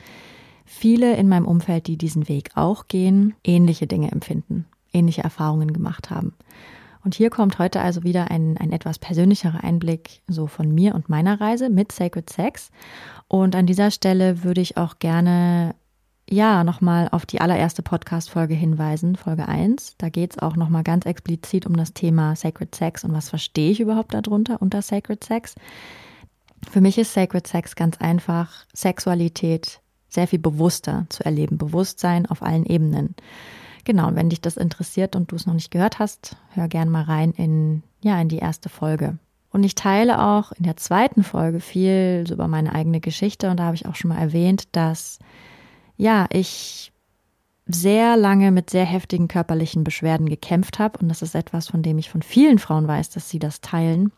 viele 0.64 1.14
in 1.14 1.28
meinem 1.28 1.46
Umfeld, 1.46 1.86
die 1.86 1.96
diesen 1.96 2.28
Weg 2.28 2.50
auch 2.56 2.88
gehen, 2.88 3.36
ähnliche 3.44 3.86
Dinge 3.86 4.10
empfinden, 4.10 4.66
ähnliche 4.92 5.22
Erfahrungen 5.22 5.72
gemacht 5.72 6.10
haben. 6.10 6.34
Und 7.04 7.14
hier 7.14 7.30
kommt 7.30 7.60
heute 7.60 7.80
also 7.80 8.02
wieder 8.02 8.32
ein, 8.32 8.56
ein 8.58 8.72
etwas 8.72 8.98
persönlicherer 8.98 9.62
Einblick 9.62 10.22
so 10.26 10.48
von 10.48 10.74
mir 10.74 10.96
und 10.96 11.08
meiner 11.08 11.40
Reise 11.40 11.70
mit 11.70 11.92
Sacred 11.92 12.28
Sex. 12.28 12.72
Und 13.28 13.54
an 13.54 13.66
dieser 13.66 13.92
Stelle 13.92 14.42
würde 14.42 14.60
ich 14.60 14.76
auch 14.76 14.98
gerne 14.98 15.76
ja, 16.28 16.64
nochmal 16.64 17.08
auf 17.10 17.26
die 17.26 17.40
allererste 17.40 17.82
Podcast-Folge 17.82 18.54
hinweisen, 18.54 19.16
Folge 19.16 19.48
1. 19.48 19.96
Da 19.98 20.08
geht 20.08 20.32
es 20.32 20.38
auch 20.38 20.56
nochmal 20.56 20.82
ganz 20.82 21.04
explizit 21.04 21.66
um 21.66 21.76
das 21.76 21.92
Thema 21.92 22.36
Sacred 22.36 22.74
Sex 22.74 23.04
und 23.04 23.12
was 23.12 23.28
verstehe 23.28 23.70
ich 23.70 23.80
überhaupt 23.80 24.14
darunter 24.14 24.62
unter 24.62 24.82
Sacred 24.82 25.22
Sex. 25.22 25.54
Für 26.70 26.80
mich 26.80 26.96
ist 26.96 27.12
Sacred 27.12 27.46
Sex 27.46 27.74
ganz 27.74 27.98
einfach 27.98 28.66
Sexualität 28.72 29.80
sehr 30.08 30.28
viel 30.28 30.38
bewusster 30.38 31.06
zu 31.08 31.24
erleben, 31.24 31.58
Bewusstsein 31.58 32.26
auf 32.26 32.42
allen 32.42 32.66
Ebenen. 32.66 33.14
Genau, 33.84 34.08
und 34.08 34.16
wenn 34.16 34.30
dich 34.30 34.40
das 34.40 34.56
interessiert 34.56 35.16
und 35.16 35.32
du 35.32 35.36
es 35.36 35.46
noch 35.46 35.54
nicht 35.54 35.70
gehört 35.70 35.98
hast, 35.98 36.36
hör 36.50 36.68
gern 36.68 36.88
mal 36.88 37.02
rein 37.02 37.32
in, 37.32 37.82
ja, 38.00 38.20
in 38.20 38.28
die 38.28 38.38
erste 38.38 38.68
Folge. 38.68 39.18
Und 39.50 39.64
ich 39.64 39.74
teile 39.74 40.22
auch 40.22 40.52
in 40.52 40.64
der 40.64 40.76
zweiten 40.76 41.24
Folge 41.24 41.60
viel 41.60 42.24
über 42.30 42.48
meine 42.48 42.74
eigene 42.74 43.00
Geschichte 43.00 43.50
und 43.50 43.58
da 43.58 43.64
habe 43.64 43.74
ich 43.74 43.86
auch 43.86 43.96
schon 43.96 44.10
mal 44.10 44.18
erwähnt, 44.18 44.68
dass 44.72 45.18
ja, 45.96 46.26
ich 46.30 46.92
sehr 47.66 48.16
lange 48.16 48.50
mit 48.50 48.70
sehr 48.70 48.84
heftigen 48.84 49.28
körperlichen 49.28 49.84
Beschwerden 49.84 50.28
gekämpft 50.28 50.78
habe. 50.78 50.98
Und 50.98 51.08
das 51.08 51.22
ist 51.22 51.34
etwas, 51.34 51.68
von 51.68 51.82
dem 51.82 51.98
ich 51.98 52.10
von 52.10 52.22
vielen 52.22 52.58
Frauen 52.58 52.88
weiß, 52.88 53.10
dass 53.10 53.28
sie 53.28 53.38
das 53.38 53.60
teilen. 53.60 54.12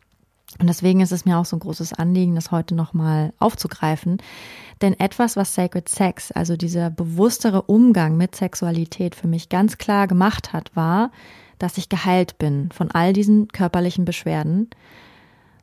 Und 0.58 0.68
deswegen 0.68 1.00
ist 1.00 1.12
es 1.12 1.24
mir 1.24 1.38
auch 1.38 1.44
so 1.44 1.56
ein 1.56 1.60
großes 1.60 1.94
Anliegen, 1.94 2.36
das 2.36 2.50
heute 2.50 2.74
nochmal 2.74 3.32
aufzugreifen. 3.38 4.18
Denn 4.82 4.98
etwas, 4.98 5.36
was 5.36 5.54
Sacred 5.54 5.88
Sex, 5.88 6.30
also 6.32 6.56
dieser 6.56 6.90
bewusstere 6.90 7.62
Umgang 7.62 8.16
mit 8.16 8.36
Sexualität 8.36 9.14
für 9.14 9.26
mich 9.26 9.48
ganz 9.48 9.78
klar 9.78 10.06
gemacht 10.06 10.52
hat, 10.52 10.74
war, 10.76 11.10
dass 11.58 11.78
ich 11.78 11.88
geheilt 11.88 12.38
bin 12.38 12.70
von 12.72 12.90
all 12.90 13.12
diesen 13.12 13.48
körperlichen 13.48 14.04
Beschwerden. 14.04 14.70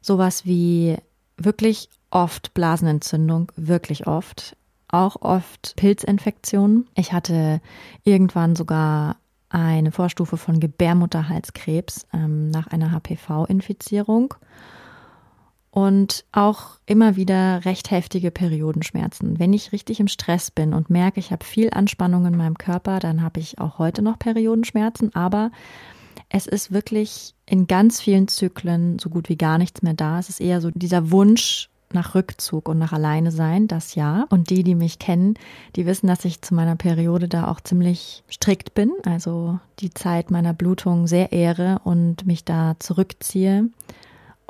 Sowas 0.02 0.46
wie 0.46 0.98
wirklich 1.38 1.90
oft 2.10 2.54
Blasenentzündung, 2.54 3.52
wirklich 3.56 4.08
oft. 4.08 4.58
Auch 4.92 5.22
oft 5.22 5.76
Pilzinfektionen. 5.78 6.88
Ich 6.96 7.14
hatte 7.14 7.62
irgendwann 8.04 8.56
sogar 8.56 9.16
eine 9.50 9.92
Vorstufe 9.92 10.38
von 10.38 10.60
Gebärmutterhalskrebs 10.60 12.08
ähm, 12.14 12.50
nach 12.50 12.68
einer 12.68 12.92
HPV-Infizierung 12.92 14.34
und 15.72 16.26
auch 16.34 16.80
immer 16.86 17.16
wieder 17.16 17.64
recht 17.64 17.92
heftige 17.92 18.32
Periodenschmerzen. 18.32 19.40
Wenn 19.40 19.54
ich 19.54 19.72
richtig 19.72 20.00
im 20.02 20.10
Stress 20.10 20.52
bin 20.52 20.74
und 20.74 20.90
merke, 20.90 21.20
ich 21.20 21.32
habe 21.32 21.46
viel 21.46 21.70
Anspannung 21.72 22.26
in 22.26 22.36
meinem 22.36 22.58
Körper, 22.58 23.00
dann 23.00 23.22
habe 23.22 23.40
ich 23.40 23.60
auch 23.60 23.80
heute 23.80 24.02
noch 24.02 24.20
Periodenschmerzen, 24.20 25.16
aber 25.16 25.52
es 26.30 26.46
ist 26.46 26.72
wirklich 26.72 27.34
in 27.46 27.68
ganz 27.68 28.02
vielen 28.02 28.28
Zyklen 28.28 29.00
so 29.00 29.10
gut 29.10 29.30
wie 29.30 29.38
gar 29.38 29.58
nichts 29.58 29.82
mehr 29.82 29.94
da. 29.94 30.20
Es 30.20 30.30
ist 30.30 30.42
eher 30.42 30.62
so 30.62 30.72
dieser 30.72 31.12
Wunsch 31.12 31.70
nach 31.94 32.16
Rückzug 32.16 32.70
und 32.70 32.78
nach 32.78 32.94
Alleine 32.94 33.32
sein, 33.32 33.68
das 33.68 33.96
ja. 33.96 34.26
Und 34.30 34.50
die, 34.50 34.64
die 34.64 34.76
mich 34.76 35.00
kennen, 35.00 35.36
die 35.76 35.86
wissen, 35.86 36.08
dass 36.08 36.26
ich 36.26 36.42
zu 36.42 36.54
meiner 36.54 36.76
Periode 36.76 37.28
da 37.28 37.48
auch 37.50 37.62
ziemlich 37.62 38.24
strikt 38.32 38.74
bin, 38.74 38.92
also 39.06 39.60
die 39.80 39.94
Zeit 39.94 40.32
meiner 40.32 40.54
Blutung 40.54 41.08
sehr 41.08 41.32
ehre 41.32 41.80
und 41.84 42.26
mich 42.26 42.46
da 42.46 42.76
zurückziehe 42.80 43.70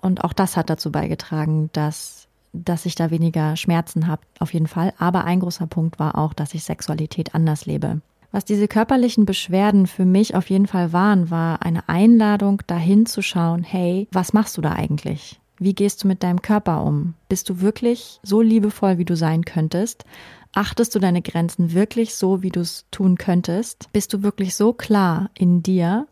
und 0.02 0.24
auch 0.24 0.34
das 0.34 0.58
hat 0.58 0.70
dazu 0.70 0.92
beigetragen, 0.92 1.70
dass, 1.74 2.28
dass 2.54 2.86
ich 2.86 2.96
da 2.96 3.12
weniger 3.12 3.56
Schmerzen 3.56 4.08
habe, 4.08 4.24
auf 4.40 4.54
jeden 4.54 4.68
Fall. 4.68 4.94
Aber 4.98 5.24
ein 5.26 5.40
großer 5.40 5.68
Punkt 5.68 6.00
war 6.00 6.18
auch, 6.18 6.34
dass 6.34 6.54
ich 6.54 6.64
Sexualität 6.64 7.36
anders 7.36 7.66
lebe. 7.66 8.02
Was 8.32 8.46
diese 8.46 8.68
körperlichen 8.68 9.26
Beschwerden 9.26 9.88
für 9.88 10.06
mich 10.06 10.36
auf 10.36 10.50
jeden 10.50 10.68
Fall 10.68 10.94
waren, 10.94 11.30
war 11.30 11.62
eine 11.64 11.88
Einladung, 11.90 12.62
dahin 12.66 13.06
zu 13.06 13.22
schauen, 13.22 13.62
hey, 13.62 14.08
was 14.12 14.34
machst 14.34 14.58
du 14.58 14.62
da 14.62 14.72
eigentlich? 14.72 15.41
Wie 15.62 15.76
gehst 15.76 16.04
du 16.04 16.08
mit 16.08 16.24
deinem 16.24 16.42
Körper 16.42 16.84
um? 16.84 17.14
Bist 17.30 17.48
du 17.48 17.62
wirklich 17.62 18.20
so 18.24 18.42
liebevoll, 18.42 18.98
wie 18.98 19.06
du 19.06 19.16
sein 19.16 19.46
könntest? 19.46 20.06
Achtest 20.54 20.96
du 20.96 21.00
deine 21.00 21.22
Grenzen 21.22 21.74
wirklich 21.74 22.16
so, 22.16 22.42
wie 22.42 22.50
du 22.50 22.62
es 22.62 22.86
tun 22.92 23.16
könntest? 23.16 23.88
Bist 23.94 24.12
du 24.12 24.24
wirklich 24.24 24.56
so 24.56 24.74
klar 24.74 25.30
in 25.34 25.62
dir 25.62 26.08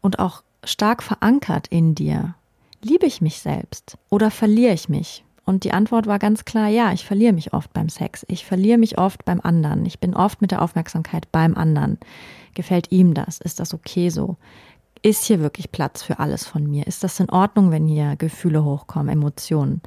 und 0.00 0.18
auch 0.18 0.42
stark 0.64 1.02
verankert 1.02 1.68
in 1.68 1.94
dir, 1.94 2.34
Liebe 2.82 3.06
ich 3.06 3.20
mich 3.20 3.40
selbst 3.40 3.98
oder 4.10 4.30
verliere 4.30 4.72
ich 4.72 4.88
mich? 4.88 5.24
Und 5.44 5.64
die 5.64 5.72
Antwort 5.72 6.06
war 6.06 6.18
ganz 6.18 6.44
klar, 6.44 6.68
ja, 6.68 6.92
ich 6.92 7.04
verliere 7.04 7.32
mich 7.32 7.52
oft 7.52 7.72
beim 7.72 7.88
Sex. 7.88 8.24
Ich 8.28 8.44
verliere 8.44 8.78
mich 8.78 8.98
oft 8.98 9.24
beim 9.24 9.40
anderen. 9.40 9.86
Ich 9.86 10.00
bin 10.00 10.14
oft 10.14 10.40
mit 10.40 10.50
der 10.50 10.62
Aufmerksamkeit 10.62 11.30
beim 11.32 11.56
anderen. 11.56 11.98
Gefällt 12.54 12.90
ihm 12.90 13.14
das? 13.14 13.40
Ist 13.40 13.60
das 13.60 13.74
okay 13.74 14.08
so? 14.10 14.36
Ist 15.06 15.26
hier 15.26 15.38
wirklich 15.38 15.70
Platz 15.70 16.02
für 16.02 16.18
alles 16.18 16.48
von 16.48 16.68
mir? 16.68 16.88
Ist 16.88 17.04
das 17.04 17.20
in 17.20 17.30
Ordnung, 17.30 17.70
wenn 17.70 17.86
hier 17.86 18.16
Gefühle 18.16 18.64
hochkommen, 18.64 19.08
Emotionen? 19.08 19.80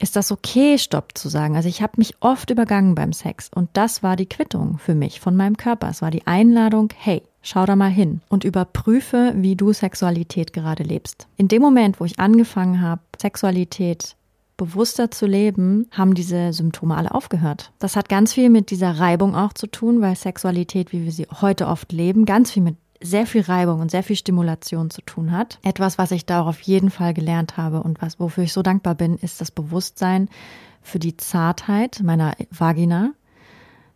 Ist 0.00 0.16
das 0.16 0.32
okay, 0.32 0.78
Stopp 0.78 1.16
zu 1.16 1.28
sagen? 1.28 1.54
Also 1.54 1.68
ich 1.68 1.80
habe 1.80 1.92
mich 1.98 2.16
oft 2.18 2.50
übergangen 2.50 2.96
beim 2.96 3.12
Sex 3.12 3.48
und 3.54 3.70
das 3.74 4.02
war 4.02 4.16
die 4.16 4.26
Quittung 4.26 4.78
für 4.78 4.96
mich 4.96 5.20
von 5.20 5.36
meinem 5.36 5.56
Körper. 5.56 5.90
Es 5.90 6.02
war 6.02 6.10
die 6.10 6.26
Einladung, 6.26 6.88
hey, 6.98 7.22
Schau 7.46 7.66
da 7.66 7.76
mal 7.76 7.90
hin 7.90 8.22
und 8.30 8.42
überprüfe, 8.42 9.34
wie 9.36 9.54
du 9.54 9.74
Sexualität 9.74 10.54
gerade 10.54 10.82
lebst. 10.82 11.28
In 11.36 11.46
dem 11.46 11.60
Moment, 11.60 12.00
wo 12.00 12.06
ich 12.06 12.18
angefangen 12.18 12.80
habe, 12.80 13.02
Sexualität 13.20 14.16
bewusster 14.56 15.10
zu 15.10 15.26
leben, 15.26 15.86
haben 15.90 16.14
diese 16.14 16.54
Symptome 16.54 16.96
alle 16.96 17.14
aufgehört. 17.14 17.70
Das 17.78 17.96
hat 17.96 18.08
ganz 18.08 18.32
viel 18.32 18.48
mit 18.48 18.70
dieser 18.70 18.98
Reibung 18.98 19.34
auch 19.34 19.52
zu 19.52 19.66
tun, 19.66 20.00
weil 20.00 20.16
Sexualität, 20.16 20.92
wie 20.92 21.04
wir 21.04 21.12
sie 21.12 21.26
heute 21.40 21.66
oft 21.66 21.92
leben, 21.92 22.24
ganz 22.24 22.50
viel 22.50 22.62
mit 22.62 22.76
sehr 23.04 23.26
viel 23.26 23.42
Reibung 23.42 23.80
und 23.80 23.90
sehr 23.90 24.02
viel 24.02 24.16
Stimulation 24.16 24.90
zu 24.90 25.02
tun 25.02 25.30
hat. 25.30 25.58
Etwas, 25.62 25.98
was 25.98 26.10
ich 26.10 26.24
da 26.24 26.40
auch 26.40 26.46
auf 26.46 26.60
jeden 26.62 26.90
Fall 26.90 27.12
gelernt 27.12 27.56
habe 27.56 27.82
und 27.82 28.00
was, 28.00 28.18
wofür 28.18 28.44
ich 28.44 28.52
so 28.52 28.62
dankbar 28.62 28.94
bin, 28.94 29.18
ist 29.18 29.40
das 29.40 29.50
Bewusstsein 29.50 30.28
für 30.82 30.98
die 30.98 31.16
Zartheit 31.16 32.00
meiner 32.02 32.34
Vagina, 32.50 33.12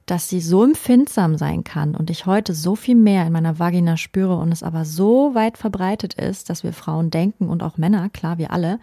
dass 0.05 0.29
sie 0.29 0.41
so 0.41 0.63
empfindsam 0.63 1.37
sein 1.37 1.65
kann 1.65 1.95
und 1.95 2.11
ich 2.11 2.27
heute 2.27 2.55
so 2.55 2.77
viel 2.77 2.97
mehr 2.97 3.27
in 3.27 3.33
meiner 3.33 3.59
Vagina 3.59 3.97
spüre 3.97 4.37
und 4.37 4.53
es 4.53 4.63
aber 4.63 4.85
so 4.85 5.35
weit 5.35 5.59
verbreitet 5.59 6.15
ist, 6.15 6.51
dass 6.51 6.63
wir 6.63 6.73
Frauen 6.73 7.11
denken 7.11 7.49
und 7.49 7.63
auch 7.63 7.79
Männer, 7.79 8.09
klar, 8.11 8.39
wir 8.39 8.51
alle, 8.51 8.79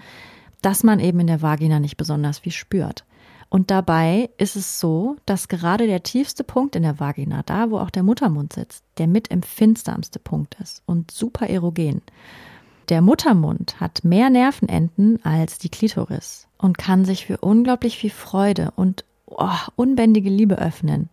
dass 0.61 0.83
man 0.83 0.99
eben 0.99 1.19
in 1.19 1.27
der 1.27 1.41
Vagina 1.41 1.79
nicht 1.79 1.97
besonders 1.97 2.39
viel 2.39 2.51
spürt. 2.51 3.05
Und 3.49 3.71
dabei 3.71 4.29
ist 4.37 4.55
es 4.55 4.79
so, 4.79 5.17
dass 5.25 5.47
gerade 5.47 5.87
der 5.87 6.03
tiefste 6.03 6.43
Punkt 6.43 6.75
in 6.75 6.83
der 6.83 6.99
Vagina, 6.99 7.43
da 7.43 7.69
wo 7.69 7.77
auch 7.77 7.89
der 7.89 8.03
Muttermund 8.03 8.53
sitzt, 8.53 8.83
der 8.97 9.07
mit 9.07 9.31
empfindsamste 9.31 10.19
Punkt 10.19 10.57
ist 10.61 10.81
und 10.85 11.11
super 11.11 11.47
erogen. 11.47 12.01
Der 12.89 13.01
Muttermund 13.01 13.79
hat 13.79 14.03
mehr 14.03 14.29
Nervenenden 14.29 15.23
als 15.23 15.57
die 15.57 15.69
Klitoris 15.69 16.47
und 16.57 16.77
kann 16.77 17.05
sich 17.05 17.25
für 17.25 17.37
unglaublich 17.37 17.97
viel 17.97 18.11
Freude 18.11 18.71
und 18.75 19.05
oh, 19.25 19.49
unbändige 19.75 20.29
Liebe 20.29 20.57
öffnen. 20.57 21.09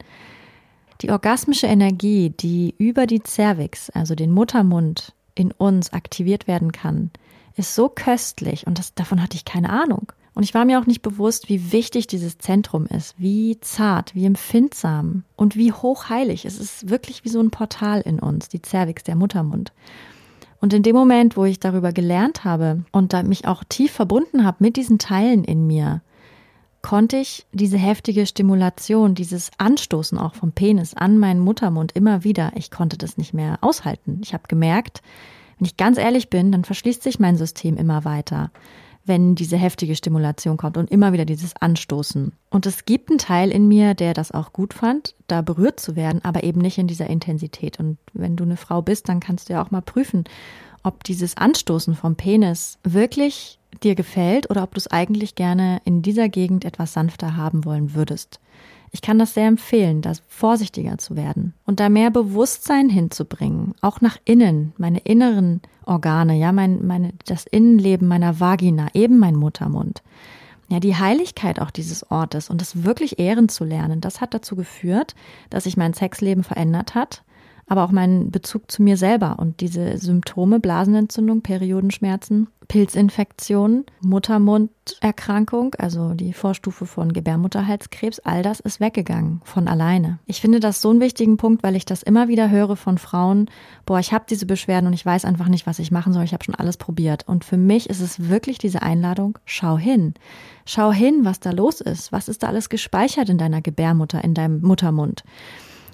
Die 1.00 1.10
orgasmische 1.10 1.66
Energie, 1.66 2.30
die 2.30 2.74
über 2.78 3.06
die 3.06 3.22
Cervix, 3.26 3.90
also 3.90 4.14
den 4.14 4.30
Muttermund, 4.30 5.14
in 5.34 5.50
uns 5.50 5.92
aktiviert 5.92 6.46
werden 6.46 6.72
kann, 6.72 7.10
ist 7.56 7.74
so 7.74 7.88
köstlich 7.88 8.66
und 8.66 8.78
das, 8.78 8.94
davon 8.94 9.22
hatte 9.22 9.36
ich 9.36 9.44
keine 9.44 9.70
Ahnung. 9.70 10.12
Und 10.34 10.44
ich 10.44 10.54
war 10.54 10.64
mir 10.64 10.80
auch 10.80 10.86
nicht 10.86 11.02
bewusst, 11.02 11.48
wie 11.48 11.72
wichtig 11.72 12.06
dieses 12.06 12.38
Zentrum 12.38 12.86
ist, 12.86 13.14
wie 13.18 13.58
zart, 13.60 14.14
wie 14.14 14.24
empfindsam 14.24 15.24
und 15.36 15.56
wie 15.56 15.72
hochheilig. 15.72 16.46
Es 16.46 16.58
ist 16.58 16.88
wirklich 16.88 17.24
wie 17.24 17.28
so 17.28 17.40
ein 17.40 17.50
Portal 17.50 18.00
in 18.00 18.18
uns, 18.18 18.48
die 18.48 18.62
Cervix, 18.64 19.02
der 19.02 19.16
Muttermund. 19.16 19.72
Und 20.60 20.72
in 20.72 20.82
dem 20.82 20.96
Moment, 20.96 21.36
wo 21.36 21.44
ich 21.44 21.60
darüber 21.60 21.92
gelernt 21.92 22.44
habe 22.44 22.84
und 22.92 23.12
mich 23.24 23.46
auch 23.46 23.64
tief 23.64 23.92
verbunden 23.92 24.44
habe 24.44 24.58
mit 24.60 24.76
diesen 24.76 24.98
Teilen 24.98 25.44
in 25.44 25.66
mir, 25.66 26.02
konnte 26.82 27.16
ich 27.16 27.46
diese 27.52 27.78
heftige 27.78 28.26
Stimulation, 28.26 29.14
dieses 29.14 29.50
Anstoßen 29.58 30.18
auch 30.18 30.34
vom 30.34 30.52
Penis 30.52 30.94
an 30.94 31.18
meinen 31.18 31.40
Muttermund 31.40 31.92
immer 31.92 32.24
wieder, 32.24 32.52
ich 32.56 32.70
konnte 32.70 32.96
das 32.96 33.18
nicht 33.18 33.34
mehr 33.34 33.58
aushalten. 33.60 34.20
Ich 34.22 34.34
habe 34.34 34.44
gemerkt, 34.48 35.02
wenn 35.58 35.66
ich 35.66 35.76
ganz 35.76 35.98
ehrlich 35.98 36.28
bin, 36.28 36.52
dann 36.52 36.64
verschließt 36.64 37.02
sich 37.02 37.20
mein 37.20 37.36
System 37.36 37.76
immer 37.76 38.04
weiter, 38.04 38.50
wenn 39.04 39.34
diese 39.34 39.56
heftige 39.56 39.96
Stimulation 39.96 40.56
kommt 40.56 40.76
und 40.76 40.90
immer 40.90 41.12
wieder 41.12 41.24
dieses 41.24 41.56
Anstoßen. 41.56 42.32
Und 42.50 42.66
es 42.66 42.84
gibt 42.84 43.10
einen 43.10 43.18
Teil 43.18 43.50
in 43.50 43.66
mir, 43.66 43.94
der 43.94 44.14
das 44.14 44.32
auch 44.32 44.52
gut 44.52 44.74
fand, 44.74 45.14
da 45.26 45.42
berührt 45.42 45.80
zu 45.80 45.96
werden, 45.96 46.24
aber 46.24 46.44
eben 46.44 46.60
nicht 46.60 46.78
in 46.78 46.86
dieser 46.86 47.08
Intensität. 47.08 47.80
Und 47.80 47.98
wenn 48.12 48.36
du 48.36 48.44
eine 48.44 48.56
Frau 48.56 48.82
bist, 48.82 49.08
dann 49.08 49.20
kannst 49.20 49.48
du 49.48 49.54
ja 49.54 49.62
auch 49.62 49.70
mal 49.70 49.82
prüfen, 49.82 50.24
ob 50.82 51.04
dieses 51.04 51.36
Anstoßen 51.36 51.94
vom 51.94 52.16
Penis 52.16 52.78
wirklich 52.82 53.58
dir 53.82 53.94
gefällt 53.94 54.50
oder 54.50 54.62
ob 54.62 54.74
du 54.74 54.78
es 54.78 54.88
eigentlich 54.88 55.34
gerne 55.34 55.80
in 55.84 56.02
dieser 56.02 56.28
Gegend 56.28 56.64
etwas 56.64 56.92
sanfter 56.92 57.36
haben 57.36 57.64
wollen 57.64 57.94
würdest. 57.94 58.40
Ich 58.94 59.00
kann 59.00 59.18
das 59.18 59.32
sehr 59.32 59.46
empfehlen, 59.46 60.02
da 60.02 60.12
vorsichtiger 60.28 60.98
zu 60.98 61.16
werden 61.16 61.54
und 61.64 61.80
da 61.80 61.88
mehr 61.88 62.10
Bewusstsein 62.10 62.90
hinzubringen, 62.90 63.74
auch 63.80 64.02
nach 64.02 64.18
innen, 64.26 64.74
meine 64.76 64.98
inneren 64.98 65.62
Organe, 65.86 66.38
ja, 66.38 66.52
mein, 66.52 66.86
meine, 66.86 67.14
das 67.24 67.46
Innenleben 67.46 68.06
meiner 68.06 68.38
Vagina, 68.38 68.88
eben 68.92 69.18
mein 69.18 69.34
Muttermund. 69.34 70.02
Ja, 70.68 70.78
die 70.78 70.94
Heiligkeit 70.94 71.58
auch 71.58 71.70
dieses 71.70 72.10
Ortes 72.10 72.50
und 72.50 72.60
das 72.60 72.84
wirklich 72.84 73.18
ehren 73.18 73.48
zu 73.48 73.64
lernen, 73.64 74.02
das 74.02 74.20
hat 74.20 74.34
dazu 74.34 74.56
geführt, 74.56 75.14
dass 75.48 75.64
sich 75.64 75.78
mein 75.78 75.94
Sexleben 75.94 76.44
verändert 76.44 76.94
hat, 76.94 77.22
aber 77.66 77.84
auch 77.84 77.92
meinen 77.92 78.30
Bezug 78.30 78.70
zu 78.70 78.82
mir 78.82 78.96
selber 78.96 79.38
und 79.38 79.60
diese 79.60 79.96
Symptome, 79.98 80.60
Blasenentzündung, 80.60 81.42
Periodenschmerzen, 81.42 82.48
Pilzinfektion, 82.68 83.84
Muttermunderkrankung, 84.00 85.74
also 85.76 86.14
die 86.14 86.32
Vorstufe 86.32 86.86
von 86.86 87.12
Gebärmutterhalskrebs, 87.12 88.20
all 88.20 88.42
das 88.42 88.60
ist 88.60 88.80
weggegangen 88.80 89.40
von 89.44 89.68
alleine. 89.68 90.18
Ich 90.26 90.40
finde 90.40 90.60
das 90.60 90.80
so 90.80 90.90
einen 90.90 91.00
wichtigen 91.00 91.36
Punkt, 91.36 91.62
weil 91.62 91.76
ich 91.76 91.84
das 91.84 92.02
immer 92.02 92.28
wieder 92.28 92.50
höre 92.50 92.76
von 92.76 92.98
Frauen, 92.98 93.50
boah, 93.84 93.98
ich 93.98 94.12
habe 94.12 94.24
diese 94.28 94.46
Beschwerden 94.46 94.86
und 94.86 94.94
ich 94.94 95.04
weiß 95.04 95.24
einfach 95.24 95.48
nicht, 95.48 95.66
was 95.66 95.78
ich 95.78 95.90
machen 95.90 96.12
soll, 96.12 96.24
ich 96.24 96.32
habe 96.32 96.44
schon 96.44 96.54
alles 96.54 96.76
probiert. 96.76 97.28
Und 97.28 97.44
für 97.44 97.56
mich 97.56 97.90
ist 97.90 98.00
es 98.00 98.28
wirklich 98.28 98.58
diese 98.58 98.82
Einladung, 98.82 99.38
schau 99.44 99.76
hin. 99.76 100.14
Schau 100.64 100.92
hin, 100.92 101.24
was 101.24 101.40
da 101.40 101.50
los 101.50 101.80
ist. 101.80 102.12
Was 102.12 102.28
ist 102.28 102.42
da 102.42 102.48
alles 102.48 102.68
gespeichert 102.68 103.28
in 103.28 103.38
deiner 103.38 103.60
Gebärmutter, 103.60 104.22
in 104.22 104.34
deinem 104.34 104.62
Muttermund? 104.62 105.24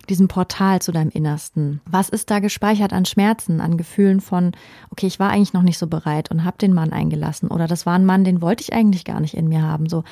Diesem 0.08 0.28
Portal 0.28 0.82
zu 0.82 0.92
deinem 0.92 1.10
Innersten? 1.10 1.80
Was 1.86 2.08
ist 2.08 2.30
da 2.30 2.40
gespeichert 2.40 2.92
an 2.92 3.04
Schmerzen, 3.04 3.60
an 3.60 3.76
Gefühlen 3.76 4.20
von, 4.20 4.52
okay, 4.90 5.06
ich 5.06 5.20
war 5.20 5.30
eigentlich 5.30 5.52
noch 5.52 5.62
nicht 5.62 5.78
so 5.78 5.86
bereit 5.86 6.30
und 6.30 6.44
habe 6.44 6.58
den 6.58 6.74
Mann 6.74 6.92
eingelassen 6.92 7.48
oder 7.48 7.66
das 7.66 7.86
war 7.86 7.94
ein 7.94 8.06
Mann, 8.06 8.24
den 8.24 8.42
wollte 8.42 8.62
ich 8.62 8.72
eigentlich 8.72 9.04
gar 9.04 9.20
nicht 9.20 9.34
in 9.34 9.48
mir 9.48 9.62
haben. 9.62 9.88
So, 9.88 10.04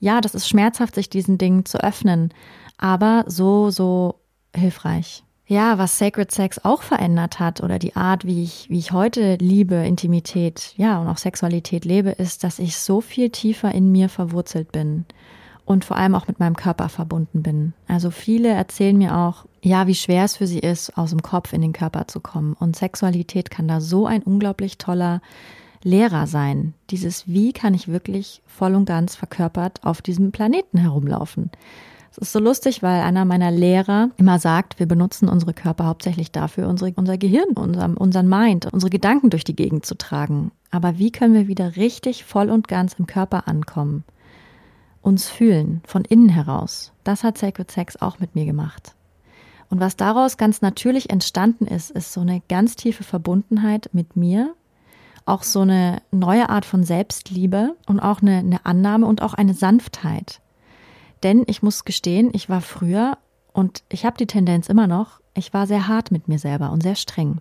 ja, 0.00 0.20
das 0.20 0.34
ist 0.34 0.48
schmerzhaft, 0.48 0.94
sich 0.94 1.08
diesen 1.08 1.38
Dingen 1.38 1.64
zu 1.64 1.82
öffnen, 1.82 2.32
aber 2.76 3.24
so, 3.26 3.70
so 3.70 4.16
hilfreich. 4.54 5.24
ja, 5.46 5.78
was 5.78 5.98
Sacred 5.98 6.32
Sex 6.32 6.64
auch 6.64 6.82
verändert 6.82 7.38
hat 7.38 7.62
oder 7.62 7.78
die 7.78 7.96
Art, 7.96 8.24
wie 8.24 8.42
ich, 8.42 8.70
wie 8.70 8.78
ich 8.78 8.92
heute 8.92 9.36
Liebe, 9.36 9.74
Intimität, 9.74 10.72
ja, 10.76 10.98
und 11.00 11.08
auch 11.08 11.18
Sexualität 11.18 11.84
lebe, 11.84 12.10
ist, 12.10 12.44
dass 12.44 12.58
ich 12.58 12.76
so 12.78 13.00
viel 13.00 13.30
tiefer 13.30 13.72
in 13.72 13.92
mir 13.92 14.08
verwurzelt 14.08 14.72
bin 14.72 15.04
und 15.64 15.84
vor 15.84 15.96
allem 15.96 16.14
auch 16.14 16.28
mit 16.28 16.40
meinem 16.40 16.56
Körper 16.56 16.88
verbunden 16.88 17.42
bin. 17.42 17.72
Also 17.88 18.10
viele 18.10 18.48
erzählen 18.48 18.96
mir 18.96 19.16
auch, 19.16 19.46
ja, 19.62 19.86
wie 19.86 19.94
schwer 19.94 20.24
es 20.24 20.36
für 20.36 20.46
sie 20.46 20.58
ist, 20.58 20.98
aus 20.98 21.10
dem 21.10 21.22
Kopf 21.22 21.52
in 21.52 21.62
den 21.62 21.72
Körper 21.72 22.06
zu 22.06 22.20
kommen. 22.20 22.54
Und 22.54 22.76
Sexualität 22.76 23.50
kann 23.50 23.68
da 23.68 23.80
so 23.80 24.06
ein 24.06 24.22
unglaublich 24.22 24.76
toller 24.76 25.22
Lehrer 25.82 26.26
sein. 26.26 26.74
Dieses 26.90 27.28
Wie 27.28 27.52
kann 27.52 27.74
ich 27.74 27.88
wirklich 27.88 28.42
voll 28.46 28.74
und 28.74 28.86
ganz 28.86 29.14
verkörpert 29.16 29.80
auf 29.84 30.02
diesem 30.02 30.32
Planeten 30.32 30.78
herumlaufen. 30.78 31.50
Es 32.10 32.18
ist 32.18 32.32
so 32.32 32.38
lustig, 32.38 32.82
weil 32.82 33.02
einer 33.02 33.24
meiner 33.24 33.50
Lehrer 33.50 34.10
immer 34.16 34.38
sagt, 34.38 34.78
wir 34.78 34.86
benutzen 34.86 35.28
unsere 35.28 35.52
Körper 35.52 35.86
hauptsächlich 35.86 36.30
dafür, 36.30 36.68
unsere, 36.68 36.92
unser 36.94 37.18
Gehirn, 37.18 37.50
unser, 37.56 37.90
unseren 38.00 38.28
Mind, 38.28 38.72
unsere 38.72 38.88
Gedanken 38.88 39.30
durch 39.30 39.42
die 39.42 39.56
Gegend 39.56 39.84
zu 39.84 39.96
tragen. 39.96 40.52
Aber 40.70 40.98
wie 40.98 41.10
können 41.10 41.34
wir 41.34 41.48
wieder 41.48 41.74
richtig 41.74 42.24
voll 42.24 42.50
und 42.50 42.68
ganz 42.68 42.94
im 42.94 43.06
Körper 43.06 43.48
ankommen? 43.48 44.04
Uns 45.04 45.28
fühlen, 45.28 45.82
von 45.86 46.02
innen 46.02 46.30
heraus. 46.30 46.92
Das 47.04 47.24
hat 47.24 47.36
Sacred 47.36 47.70
Sex 47.70 48.00
auch 48.00 48.20
mit 48.20 48.34
mir 48.34 48.46
gemacht. 48.46 48.94
Und 49.68 49.78
was 49.78 49.96
daraus 49.96 50.38
ganz 50.38 50.62
natürlich 50.62 51.10
entstanden 51.10 51.66
ist, 51.66 51.90
ist 51.90 52.14
so 52.14 52.22
eine 52.22 52.40
ganz 52.48 52.74
tiefe 52.74 53.04
Verbundenheit 53.04 53.90
mit 53.92 54.16
mir, 54.16 54.54
auch 55.26 55.42
so 55.42 55.60
eine 55.60 56.00
neue 56.10 56.48
Art 56.48 56.64
von 56.64 56.84
Selbstliebe 56.84 57.76
und 57.86 58.00
auch 58.00 58.22
eine, 58.22 58.38
eine 58.38 58.64
Annahme 58.64 59.04
und 59.04 59.20
auch 59.20 59.34
eine 59.34 59.52
Sanftheit. 59.52 60.40
Denn 61.22 61.44
ich 61.48 61.62
muss 61.62 61.84
gestehen, 61.84 62.30
ich 62.32 62.48
war 62.48 62.62
früher 62.62 63.18
und 63.52 63.84
ich 63.90 64.06
habe 64.06 64.16
die 64.16 64.26
Tendenz 64.26 64.70
immer 64.70 64.86
noch, 64.86 65.20
ich 65.34 65.52
war 65.52 65.66
sehr 65.66 65.86
hart 65.86 66.12
mit 66.12 66.28
mir 66.28 66.38
selber 66.38 66.70
und 66.72 66.82
sehr 66.82 66.96
streng. 66.96 67.40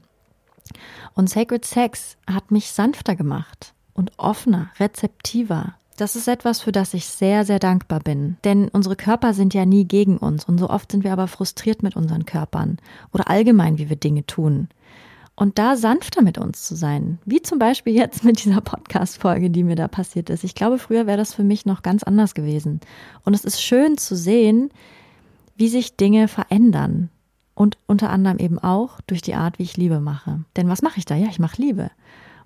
Und 1.13 1.29
Sacred 1.29 1.63
Sex 1.63 2.17
hat 2.27 2.51
mich 2.51 2.73
sanfter 2.73 3.15
gemacht 3.15 3.73
und 3.93 4.11
offener, 4.17 4.69
rezeptiver. 4.79 5.75
Das 5.97 6.15
ist 6.15 6.27
etwas, 6.27 6.61
für 6.61 6.71
das 6.71 6.93
ich 6.93 7.05
sehr, 7.05 7.45
sehr 7.45 7.59
dankbar 7.59 7.99
bin. 7.99 8.37
Denn 8.43 8.67
unsere 8.69 8.95
Körper 8.95 9.33
sind 9.33 9.53
ja 9.53 9.65
nie 9.65 9.85
gegen 9.85 10.17
uns 10.17 10.45
und 10.45 10.57
so 10.57 10.69
oft 10.69 10.91
sind 10.91 11.03
wir 11.03 11.13
aber 11.13 11.27
frustriert 11.27 11.83
mit 11.83 11.95
unseren 11.95 12.25
Körpern 12.25 12.77
oder 13.11 13.29
allgemein, 13.29 13.77
wie 13.77 13.89
wir 13.89 13.95
Dinge 13.95 14.25
tun 14.25 14.69
und 15.35 15.57
da 15.57 15.75
sanfter 15.75 16.21
mit 16.21 16.37
uns 16.37 16.63
zu 16.63 16.75
sein. 16.75 17.19
Wie 17.25 17.41
zum 17.41 17.59
Beispiel 17.59 17.93
jetzt 17.93 18.23
mit 18.23 18.43
dieser 18.43 18.61
Podcast-Folge, 18.61 19.49
die 19.49 19.63
mir 19.63 19.75
da 19.75 19.87
passiert 19.87 20.29
ist. 20.29 20.43
Ich 20.43 20.55
glaube, 20.55 20.77
früher 20.77 21.07
wäre 21.07 21.17
das 21.17 21.33
für 21.33 21.43
mich 21.43 21.65
noch 21.65 21.81
ganz 21.81 22.03
anders 22.03 22.33
gewesen. 22.33 22.79
Und 23.23 23.33
es 23.33 23.45
ist 23.45 23.61
schön 23.61 23.97
zu 23.97 24.15
sehen, 24.15 24.69
wie 25.55 25.69
sich 25.69 25.97
Dinge 25.97 26.27
verändern. 26.27 27.09
Und 27.55 27.77
unter 27.85 28.09
anderem 28.09 28.39
eben 28.39 28.57
auch 28.57 28.99
durch 29.01 29.21
die 29.21 29.35
Art, 29.35 29.59
wie 29.59 29.63
ich 29.63 29.77
Liebe 29.77 29.99
mache. 29.99 30.43
Denn 30.55 30.69
was 30.69 30.81
mache 30.81 30.97
ich 30.97 31.05
da? 31.05 31.15
Ja, 31.15 31.27
ich 31.29 31.39
mache 31.39 31.61
Liebe. 31.61 31.91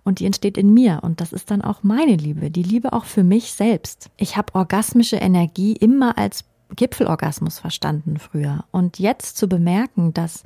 Und 0.07 0.19
die 0.19 0.25
entsteht 0.25 0.57
in 0.57 0.73
mir. 0.73 1.01
Und 1.01 1.19
das 1.19 1.33
ist 1.33 1.51
dann 1.51 1.61
auch 1.61 1.83
meine 1.83 2.15
Liebe. 2.15 2.49
Die 2.49 2.63
Liebe 2.63 2.93
auch 2.93 3.03
für 3.03 3.25
mich 3.25 3.51
selbst. 3.51 4.09
Ich 4.15 4.37
habe 4.37 4.55
orgasmische 4.55 5.17
Energie 5.17 5.73
immer 5.73 6.17
als 6.17 6.45
Gipfelorgasmus 6.73 7.59
verstanden 7.59 8.17
früher. 8.17 8.63
Und 8.71 8.99
jetzt 8.99 9.35
zu 9.35 9.49
bemerken, 9.49 10.13
dass 10.13 10.45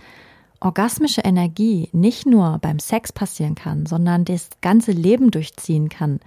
orgasmische 0.62 1.22
Energie 1.22 1.90
nicht 1.92 2.26
nur 2.26 2.58
beim 2.58 2.80
Sex 2.80 3.14
passieren 3.14 3.54
kann, 3.54 3.86
sondern 3.86 4.26
das 4.26 4.50
ganze 4.62 4.94
Leben 4.94 5.30
durchziehen 5.30 5.90
kann, 5.90 6.22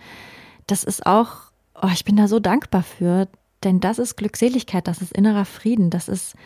das 0.68 0.84
ist 0.84 1.04
auch, 1.04 1.50
oh, 1.82 1.90
ich 1.92 2.04
bin 2.04 2.14
da 2.14 2.28
so 2.28 2.38
dankbar 2.38 2.84
für, 2.84 3.26
denn 3.64 3.80
das 3.80 3.98
ist 3.98 4.14
Glückseligkeit, 4.14 4.86
das 4.86 5.02
ist 5.02 5.12
innerer 5.12 5.44
Frieden, 5.44 5.90
das 5.90 6.08
ist, 6.08 6.36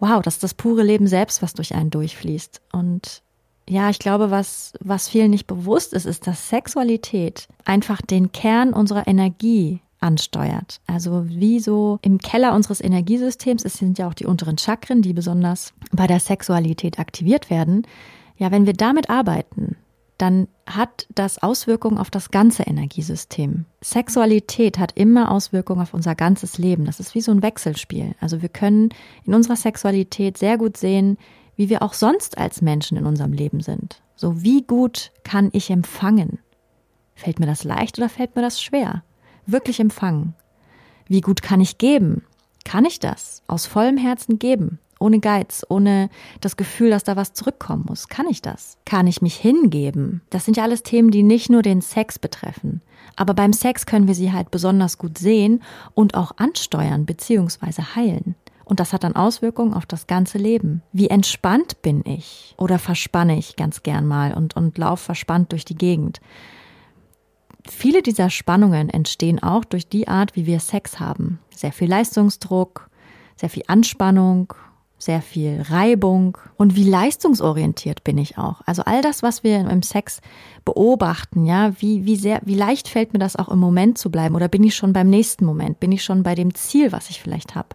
wow, 0.00 0.20
das 0.20 0.34
ist 0.34 0.42
das 0.42 0.54
pure 0.54 0.82
Leben 0.82 1.06
selbst, 1.06 1.42
was 1.42 1.54
durch 1.54 1.76
einen 1.76 1.90
durchfließt. 1.90 2.60
Und 2.72 3.22
ja, 3.68 3.88
ich 3.88 3.98
glaube, 3.98 4.30
was, 4.30 4.72
was 4.80 5.08
vielen 5.08 5.30
nicht 5.30 5.46
bewusst 5.46 5.92
ist, 5.92 6.04
ist, 6.04 6.26
dass 6.26 6.48
Sexualität 6.48 7.48
einfach 7.64 8.02
den 8.02 8.32
Kern 8.32 8.72
unserer 8.72 9.06
Energie 9.06 9.80
ansteuert. 10.00 10.80
Also 10.86 11.26
wie 11.28 11.60
so 11.60 11.98
im 12.02 12.18
Keller 12.18 12.54
unseres 12.54 12.82
Energiesystems, 12.82 13.64
es 13.64 13.74
sind 13.74 13.98
ja 13.98 14.06
auch 14.06 14.14
die 14.14 14.26
unteren 14.26 14.58
Chakren, 14.58 15.00
die 15.00 15.14
besonders 15.14 15.72
bei 15.92 16.06
der 16.06 16.20
Sexualität 16.20 16.98
aktiviert 16.98 17.48
werden. 17.48 17.86
Ja, 18.36 18.50
wenn 18.50 18.66
wir 18.66 18.74
damit 18.74 19.08
arbeiten, 19.08 19.76
dann 20.18 20.48
hat 20.66 21.06
das 21.14 21.42
Auswirkungen 21.42 21.98
auf 21.98 22.10
das 22.10 22.30
ganze 22.30 22.64
Energiesystem. 22.64 23.64
Sexualität 23.80 24.78
hat 24.78 24.92
immer 24.94 25.30
Auswirkungen 25.30 25.80
auf 25.80 25.94
unser 25.94 26.14
ganzes 26.14 26.58
Leben. 26.58 26.84
Das 26.84 27.00
ist 27.00 27.14
wie 27.14 27.20
so 27.20 27.32
ein 27.32 27.42
Wechselspiel. 27.42 28.14
Also 28.20 28.42
wir 28.42 28.48
können 28.48 28.90
in 29.24 29.34
unserer 29.34 29.56
Sexualität 29.56 30.38
sehr 30.38 30.58
gut 30.58 30.76
sehen, 30.76 31.18
wie 31.56 31.68
wir 31.68 31.82
auch 31.82 31.92
sonst 31.92 32.38
als 32.38 32.62
Menschen 32.62 32.96
in 32.96 33.06
unserem 33.06 33.32
Leben 33.32 33.60
sind. 33.60 34.02
So 34.16 34.42
wie 34.42 34.62
gut 34.62 35.10
kann 35.22 35.50
ich 35.52 35.70
empfangen? 35.70 36.38
Fällt 37.14 37.38
mir 37.38 37.46
das 37.46 37.64
leicht 37.64 37.98
oder 37.98 38.08
fällt 38.08 38.36
mir 38.36 38.42
das 38.42 38.62
schwer? 38.62 39.02
wirklich 39.46 39.80
empfangen? 39.80 40.34
Wie 41.06 41.20
gut 41.20 41.42
kann 41.42 41.60
ich 41.60 41.78
geben? 41.78 42.24
Kann 42.64 42.84
ich 42.84 42.98
das 42.98 43.42
aus 43.46 43.66
vollem 43.66 43.96
Herzen 43.96 44.38
geben? 44.38 44.78
Ohne 45.00 45.20
Geiz, 45.20 45.66
ohne 45.68 46.08
das 46.40 46.56
Gefühl, 46.56 46.90
dass 46.90 47.04
da 47.04 47.16
was 47.16 47.34
zurückkommen 47.34 47.84
muss. 47.86 48.08
Kann 48.08 48.26
ich 48.28 48.40
das? 48.40 48.78
Kann 48.86 49.06
ich 49.06 49.20
mich 49.20 49.36
hingeben? 49.36 50.22
Das 50.30 50.44
sind 50.44 50.56
ja 50.56 50.62
alles 50.62 50.82
Themen, 50.82 51.10
die 51.10 51.22
nicht 51.22 51.50
nur 51.50 51.62
den 51.62 51.82
Sex 51.82 52.18
betreffen. 52.18 52.80
Aber 53.16 53.34
beim 53.34 53.52
Sex 53.52 53.86
können 53.86 54.06
wir 54.06 54.14
sie 54.14 54.32
halt 54.32 54.50
besonders 54.50 54.96
gut 54.96 55.18
sehen 55.18 55.62
und 55.94 56.14
auch 56.14 56.32
ansteuern 56.38 57.04
bzw. 57.04 57.82
heilen. 57.94 58.34
Und 58.64 58.80
das 58.80 58.92
hat 58.92 59.04
dann 59.04 59.16
Auswirkungen 59.16 59.74
auf 59.74 59.86
das 59.86 60.06
ganze 60.06 60.38
Leben. 60.38 60.82
Wie 60.92 61.08
entspannt 61.08 61.82
bin 61.82 62.02
ich? 62.06 62.54
Oder 62.58 62.78
verspanne 62.78 63.36
ich 63.36 63.56
ganz 63.56 63.82
gern 63.82 64.06
mal 64.06 64.34
und, 64.34 64.56
und 64.56 64.78
lauf 64.78 65.00
verspannt 65.00 65.52
durch 65.52 65.64
die 65.64 65.76
Gegend? 65.76 66.20
Viele 67.68 68.02
dieser 68.02 68.30
Spannungen 68.30 68.90
entstehen 68.90 69.42
auch 69.42 69.64
durch 69.64 69.88
die 69.88 70.08
Art, 70.08 70.36
wie 70.36 70.46
wir 70.46 70.60
Sex 70.60 71.00
haben. 71.00 71.38
Sehr 71.54 71.72
viel 71.72 71.88
Leistungsdruck, 71.88 72.90
sehr 73.36 73.48
viel 73.48 73.64
Anspannung, 73.66 74.52
sehr 74.98 75.22
viel 75.22 75.62
Reibung 75.62 76.38
und 76.56 76.76
wie 76.76 76.88
leistungsorientiert 76.88 78.04
bin 78.04 78.16
ich 78.16 78.38
auch. 78.38 78.62
Also 78.64 78.82
all 78.84 79.02
das, 79.02 79.22
was 79.22 79.42
wir 79.42 79.60
im 79.60 79.82
Sex 79.82 80.20
beobachten, 80.64 81.44
ja, 81.44 81.72
wie, 81.78 82.04
wie 82.04 82.16
sehr, 82.16 82.40
wie 82.44 82.54
leicht 82.54 82.88
fällt 82.88 83.12
mir 83.12 83.18
das 83.18 83.36
auch 83.36 83.48
im 83.48 83.58
Moment 83.58 83.98
zu 83.98 84.10
bleiben 84.10 84.34
oder 84.34 84.48
bin 84.48 84.64
ich 84.64 84.74
schon 84.74 84.92
beim 84.92 85.10
nächsten 85.10 85.44
Moment? 85.44 85.80
Bin 85.80 85.92
ich 85.92 86.04
schon 86.04 86.22
bei 86.22 86.34
dem 86.34 86.54
Ziel, 86.54 86.92
was 86.92 87.10
ich 87.10 87.20
vielleicht 87.20 87.54
habe? 87.54 87.68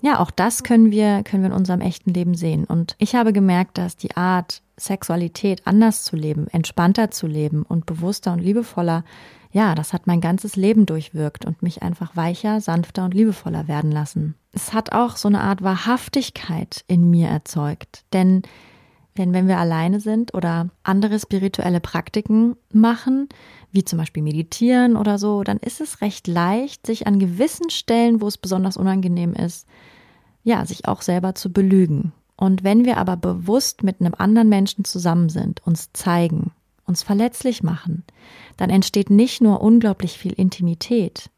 Ja, 0.00 0.20
auch 0.20 0.30
das 0.30 0.62
können 0.62 0.90
wir, 0.90 1.22
können 1.24 1.42
wir 1.42 1.50
in 1.50 1.56
unserem 1.56 1.80
echten 1.80 2.12
Leben 2.12 2.34
sehen. 2.34 2.64
Und 2.64 2.94
ich 2.98 3.14
habe 3.14 3.32
gemerkt, 3.32 3.78
dass 3.78 3.96
die 3.96 4.16
Art, 4.16 4.62
Sexualität 4.76 5.66
anders 5.66 6.04
zu 6.04 6.14
leben, 6.14 6.46
entspannter 6.48 7.10
zu 7.10 7.26
leben 7.26 7.62
und 7.62 7.84
bewusster 7.84 8.32
und 8.32 8.38
liebevoller, 8.38 9.04
ja, 9.50 9.74
das 9.74 9.92
hat 9.92 10.06
mein 10.06 10.20
ganzes 10.20 10.56
Leben 10.56 10.86
durchwirkt 10.86 11.44
und 11.44 11.62
mich 11.62 11.82
einfach 11.82 12.14
weicher, 12.14 12.60
sanfter 12.60 13.04
und 13.04 13.14
liebevoller 13.14 13.66
werden 13.66 13.90
lassen. 13.90 14.36
Es 14.52 14.72
hat 14.72 14.92
auch 14.92 15.16
so 15.16 15.26
eine 15.26 15.40
Art 15.40 15.62
Wahrhaftigkeit 15.62 16.84
in 16.86 17.10
mir 17.10 17.28
erzeugt, 17.28 18.04
denn 18.12 18.42
denn 19.16 19.32
wenn 19.32 19.48
wir 19.48 19.58
alleine 19.58 19.98
sind 19.98 20.32
oder 20.32 20.68
andere 20.84 21.18
spirituelle 21.18 21.80
Praktiken 21.80 22.54
machen, 22.72 23.28
wie 23.72 23.84
zum 23.84 23.98
Beispiel 23.98 24.22
meditieren 24.22 24.96
oder 24.96 25.18
so, 25.18 25.42
dann 25.44 25.58
ist 25.58 25.80
es 25.80 26.00
recht 26.00 26.26
leicht, 26.26 26.86
sich 26.86 27.06
an 27.06 27.18
gewissen 27.18 27.70
Stellen, 27.70 28.20
wo 28.20 28.26
es 28.26 28.38
besonders 28.38 28.76
unangenehm 28.76 29.34
ist, 29.34 29.66
ja, 30.42 30.64
sich 30.64 30.88
auch 30.88 31.02
selber 31.02 31.34
zu 31.34 31.52
belügen. 31.52 32.12
Und 32.36 32.64
wenn 32.64 32.84
wir 32.84 32.96
aber 32.96 33.16
bewusst 33.16 33.82
mit 33.82 34.00
einem 34.00 34.14
anderen 34.16 34.48
Menschen 34.48 34.84
zusammen 34.84 35.28
sind, 35.28 35.66
uns 35.66 35.90
zeigen, 35.92 36.52
uns 36.86 37.02
verletzlich 37.02 37.62
machen, 37.62 38.04
dann 38.56 38.70
entsteht 38.70 39.10
nicht 39.10 39.42
nur 39.42 39.60
unglaublich 39.60 40.18
viel 40.18 40.32
Intimität 40.32 41.30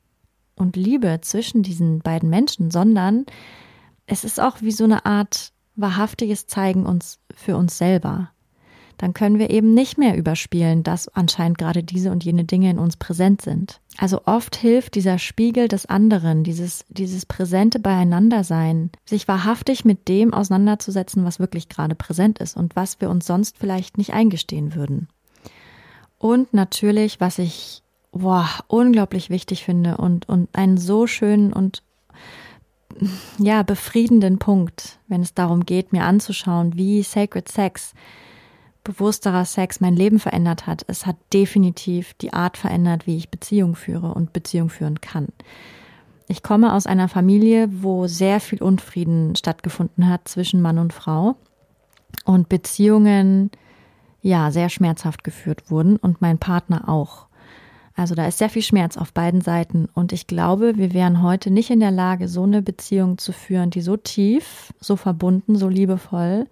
und 0.56 0.76
Liebe 0.76 1.18
zwischen 1.22 1.62
diesen 1.62 2.00
beiden 2.00 2.28
Menschen, 2.28 2.70
sondern 2.70 3.24
es 4.06 4.24
ist 4.24 4.40
auch 4.40 4.60
wie 4.60 4.72
so 4.72 4.84
eine 4.84 5.06
Art 5.06 5.52
wahrhaftiges 5.74 6.46
Zeigen 6.46 6.86
uns 6.86 7.18
für 7.34 7.56
uns 7.56 7.78
selber 7.78 8.30
dann 9.00 9.14
können 9.14 9.38
wir 9.38 9.48
eben 9.48 9.72
nicht 9.72 9.96
mehr 9.96 10.14
überspielen, 10.14 10.82
dass 10.82 11.08
anscheinend 11.08 11.56
gerade 11.56 11.82
diese 11.82 12.12
und 12.12 12.22
jene 12.22 12.44
Dinge 12.44 12.68
in 12.68 12.78
uns 12.78 12.98
präsent 12.98 13.40
sind. 13.40 13.80
Also 13.96 14.20
oft 14.26 14.56
hilft 14.56 14.94
dieser 14.94 15.18
Spiegel 15.18 15.68
des 15.68 15.86
anderen, 15.86 16.44
dieses, 16.44 16.84
dieses 16.90 17.24
präsente 17.24 17.80
Beieinandersein, 17.80 18.90
sich 19.06 19.26
wahrhaftig 19.26 19.86
mit 19.86 20.06
dem 20.08 20.34
auseinanderzusetzen, 20.34 21.24
was 21.24 21.40
wirklich 21.40 21.70
gerade 21.70 21.94
präsent 21.94 22.40
ist 22.40 22.58
und 22.58 22.76
was 22.76 23.00
wir 23.00 23.08
uns 23.08 23.24
sonst 23.24 23.56
vielleicht 23.56 23.96
nicht 23.96 24.12
eingestehen 24.12 24.74
würden. 24.74 25.08
Und 26.18 26.52
natürlich, 26.52 27.20
was 27.20 27.38
ich 27.38 27.82
boah, 28.12 28.50
unglaublich 28.66 29.30
wichtig 29.30 29.64
finde 29.64 29.96
und, 29.96 30.28
und 30.28 30.54
einen 30.54 30.76
so 30.76 31.06
schönen 31.06 31.54
und 31.54 31.82
ja, 33.38 33.62
befriedenden 33.62 34.38
Punkt, 34.38 34.98
wenn 35.08 35.22
es 35.22 35.32
darum 35.32 35.64
geht, 35.64 35.94
mir 35.94 36.04
anzuschauen, 36.04 36.76
wie 36.76 37.02
Sacred 37.02 37.48
Sex 37.48 37.94
bewussterer 38.84 39.44
Sex 39.44 39.80
mein 39.80 39.96
Leben 39.96 40.18
verändert 40.18 40.66
hat. 40.66 40.84
Es 40.86 41.06
hat 41.06 41.16
definitiv 41.32 42.14
die 42.14 42.32
Art 42.32 42.56
verändert, 42.56 43.06
wie 43.06 43.16
ich 43.16 43.30
Beziehung 43.30 43.74
führe 43.74 44.14
und 44.14 44.32
Beziehung 44.32 44.70
führen 44.70 45.00
kann. 45.00 45.28
Ich 46.28 46.42
komme 46.42 46.72
aus 46.72 46.86
einer 46.86 47.08
Familie, 47.08 47.68
wo 47.82 48.06
sehr 48.06 48.40
viel 48.40 48.62
Unfrieden 48.62 49.34
stattgefunden 49.34 50.08
hat 50.08 50.28
zwischen 50.28 50.62
Mann 50.62 50.78
und 50.78 50.92
Frau. 50.92 51.36
und 52.24 52.48
Beziehungen 52.48 53.50
ja 54.22 54.50
sehr 54.50 54.68
schmerzhaft 54.68 55.24
geführt 55.24 55.70
wurden 55.70 55.96
und 55.96 56.20
mein 56.20 56.38
Partner 56.38 56.88
auch. 56.88 57.26
Also 57.94 58.14
da 58.14 58.26
ist 58.26 58.38
sehr 58.38 58.50
viel 58.50 58.62
Schmerz 58.62 58.96
auf 58.96 59.12
beiden 59.12 59.40
Seiten 59.40 59.88
und 59.94 60.12
ich 60.12 60.26
glaube, 60.26 60.76
wir 60.76 60.92
wären 60.92 61.22
heute 61.22 61.50
nicht 61.50 61.70
in 61.70 61.80
der 61.80 61.90
Lage, 61.90 62.28
so 62.28 62.44
eine 62.44 62.62
Beziehung 62.62 63.18
zu 63.18 63.32
führen, 63.32 63.70
die 63.70 63.80
so 63.80 63.96
tief, 63.96 64.72
so 64.80 64.96
verbunden, 64.96 65.56
so 65.56 65.68
liebevoll 65.68 66.46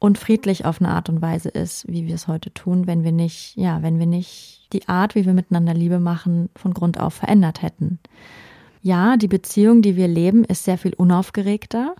und 0.00 0.18
friedlich 0.18 0.64
auf 0.64 0.80
eine 0.80 0.90
Art 0.90 1.08
und 1.08 1.22
Weise 1.22 1.50
ist, 1.50 1.86
wie 1.86 2.06
wir 2.06 2.16
es 2.16 2.26
heute 2.26 2.52
tun, 2.52 2.88
wenn 2.88 3.04
wir 3.04 3.12
nicht, 3.12 3.54
ja, 3.56 3.82
wenn 3.82 4.00
wir 4.00 4.06
nicht 4.06 4.66
die 4.72 4.88
Art, 4.88 5.14
wie 5.14 5.26
wir 5.26 5.34
miteinander 5.34 5.74
Liebe 5.74 6.00
machen, 6.00 6.48
von 6.56 6.74
Grund 6.74 6.98
auf 6.98 7.14
verändert 7.14 7.62
hätten. 7.62 8.00
Ja, 8.82 9.18
die 9.18 9.28
Beziehung, 9.28 9.82
die 9.82 9.96
wir 9.96 10.08
leben, 10.08 10.44
ist 10.44 10.64
sehr 10.64 10.78
viel 10.78 10.94
unaufgeregter, 10.94 11.94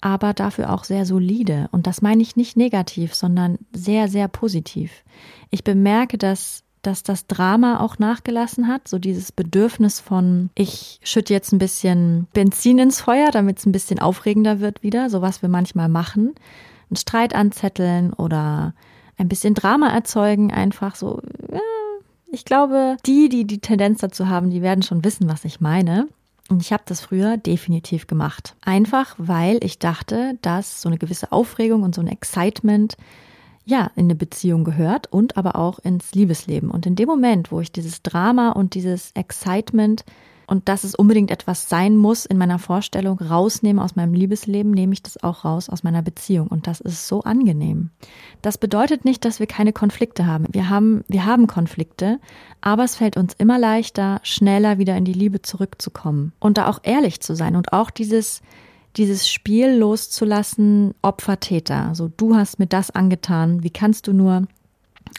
aber 0.00 0.34
dafür 0.34 0.72
auch 0.72 0.84
sehr 0.84 1.04
solide. 1.04 1.68
Und 1.72 1.88
das 1.88 2.00
meine 2.00 2.22
ich 2.22 2.36
nicht 2.36 2.56
negativ, 2.56 3.12
sondern 3.14 3.58
sehr, 3.74 4.06
sehr 4.06 4.28
positiv. 4.28 5.02
Ich 5.50 5.64
bemerke, 5.64 6.16
dass 6.18 6.62
dass 6.82 7.02
das 7.02 7.26
Drama 7.26 7.80
auch 7.80 7.98
nachgelassen 7.98 8.68
hat, 8.68 8.86
so 8.86 9.00
dieses 9.00 9.32
Bedürfnis 9.32 9.98
von, 9.98 10.50
ich 10.54 11.00
schütte 11.02 11.32
jetzt 11.32 11.52
ein 11.52 11.58
bisschen 11.58 12.28
Benzin 12.32 12.78
ins 12.78 13.00
Feuer, 13.00 13.32
damit 13.32 13.58
es 13.58 13.66
ein 13.66 13.72
bisschen 13.72 13.98
aufregender 13.98 14.60
wird 14.60 14.84
wieder, 14.84 15.10
so 15.10 15.20
was 15.20 15.42
wir 15.42 15.48
manchmal 15.48 15.88
machen. 15.88 16.36
Einen 16.90 16.96
Streit 16.96 17.34
anzetteln 17.34 18.12
oder 18.12 18.74
ein 19.18 19.28
bisschen 19.28 19.54
Drama 19.54 19.88
erzeugen, 19.88 20.52
einfach 20.52 20.94
so, 20.94 21.20
ja, 21.52 21.60
ich 22.30 22.44
glaube, 22.44 22.96
die, 23.06 23.28
die 23.28 23.46
die 23.46 23.60
Tendenz 23.60 24.00
dazu 24.00 24.28
haben, 24.28 24.50
die 24.50 24.62
werden 24.62 24.82
schon 24.82 25.04
wissen, 25.04 25.28
was 25.28 25.44
ich 25.44 25.60
meine. 25.60 26.08
Und 26.48 26.62
ich 26.62 26.72
habe 26.72 26.82
das 26.86 27.00
früher 27.00 27.36
definitiv 27.36 28.06
gemacht. 28.06 28.54
Einfach, 28.64 29.14
weil 29.18 29.58
ich 29.62 29.78
dachte, 29.78 30.38
dass 30.42 30.82
so 30.82 30.88
eine 30.88 30.98
gewisse 30.98 31.32
Aufregung 31.32 31.82
und 31.82 31.94
so 31.94 32.00
ein 32.00 32.08
Excitement 32.08 32.96
ja 33.64 33.90
in 33.96 34.04
eine 34.04 34.14
Beziehung 34.14 34.62
gehört 34.62 35.12
und 35.12 35.36
aber 35.36 35.56
auch 35.56 35.80
ins 35.80 36.14
Liebesleben. 36.14 36.70
Und 36.70 36.86
in 36.86 36.94
dem 36.94 37.08
Moment, 37.08 37.50
wo 37.50 37.60
ich 37.60 37.72
dieses 37.72 38.02
Drama 38.02 38.50
und 38.50 38.74
dieses 38.74 39.10
Excitement 39.12 40.04
und 40.46 40.68
dass 40.68 40.84
es 40.84 40.94
unbedingt 40.94 41.30
etwas 41.30 41.68
sein 41.68 41.96
muss 41.96 42.26
in 42.26 42.38
meiner 42.38 42.58
Vorstellung 42.58 43.18
rausnehme 43.18 43.82
aus 43.82 43.96
meinem 43.96 44.14
Liebesleben, 44.14 44.70
nehme 44.72 44.92
ich 44.92 45.02
das 45.02 45.22
auch 45.22 45.44
raus 45.44 45.68
aus 45.68 45.82
meiner 45.82 46.02
Beziehung 46.02 46.48
und 46.48 46.66
das 46.66 46.80
ist 46.80 47.08
so 47.08 47.22
angenehm. 47.22 47.90
Das 48.42 48.58
bedeutet 48.58 49.04
nicht, 49.04 49.24
dass 49.24 49.40
wir 49.40 49.46
keine 49.46 49.72
Konflikte 49.72 50.26
haben. 50.26 50.46
Wir 50.50 50.68
haben 50.68 51.04
wir 51.08 51.24
haben 51.24 51.46
Konflikte, 51.46 52.20
aber 52.60 52.84
es 52.84 52.96
fällt 52.96 53.16
uns 53.16 53.34
immer 53.34 53.58
leichter, 53.58 54.20
schneller 54.22 54.78
wieder 54.78 54.96
in 54.96 55.04
die 55.04 55.12
Liebe 55.12 55.42
zurückzukommen 55.42 56.32
und 56.38 56.58
da 56.58 56.68
auch 56.68 56.80
ehrlich 56.82 57.20
zu 57.20 57.34
sein 57.34 57.56
und 57.56 57.72
auch 57.72 57.90
dieses 57.90 58.42
dieses 58.96 59.28
Spiel 59.28 59.76
loszulassen, 59.76 60.94
Opfer-Täter. 61.02 61.90
So, 61.94 62.08
du 62.08 62.34
hast 62.34 62.58
mir 62.58 62.66
das 62.66 62.90
angetan, 62.90 63.62
wie 63.62 63.70
kannst 63.70 64.06
du 64.06 64.12
nur? 64.12 64.46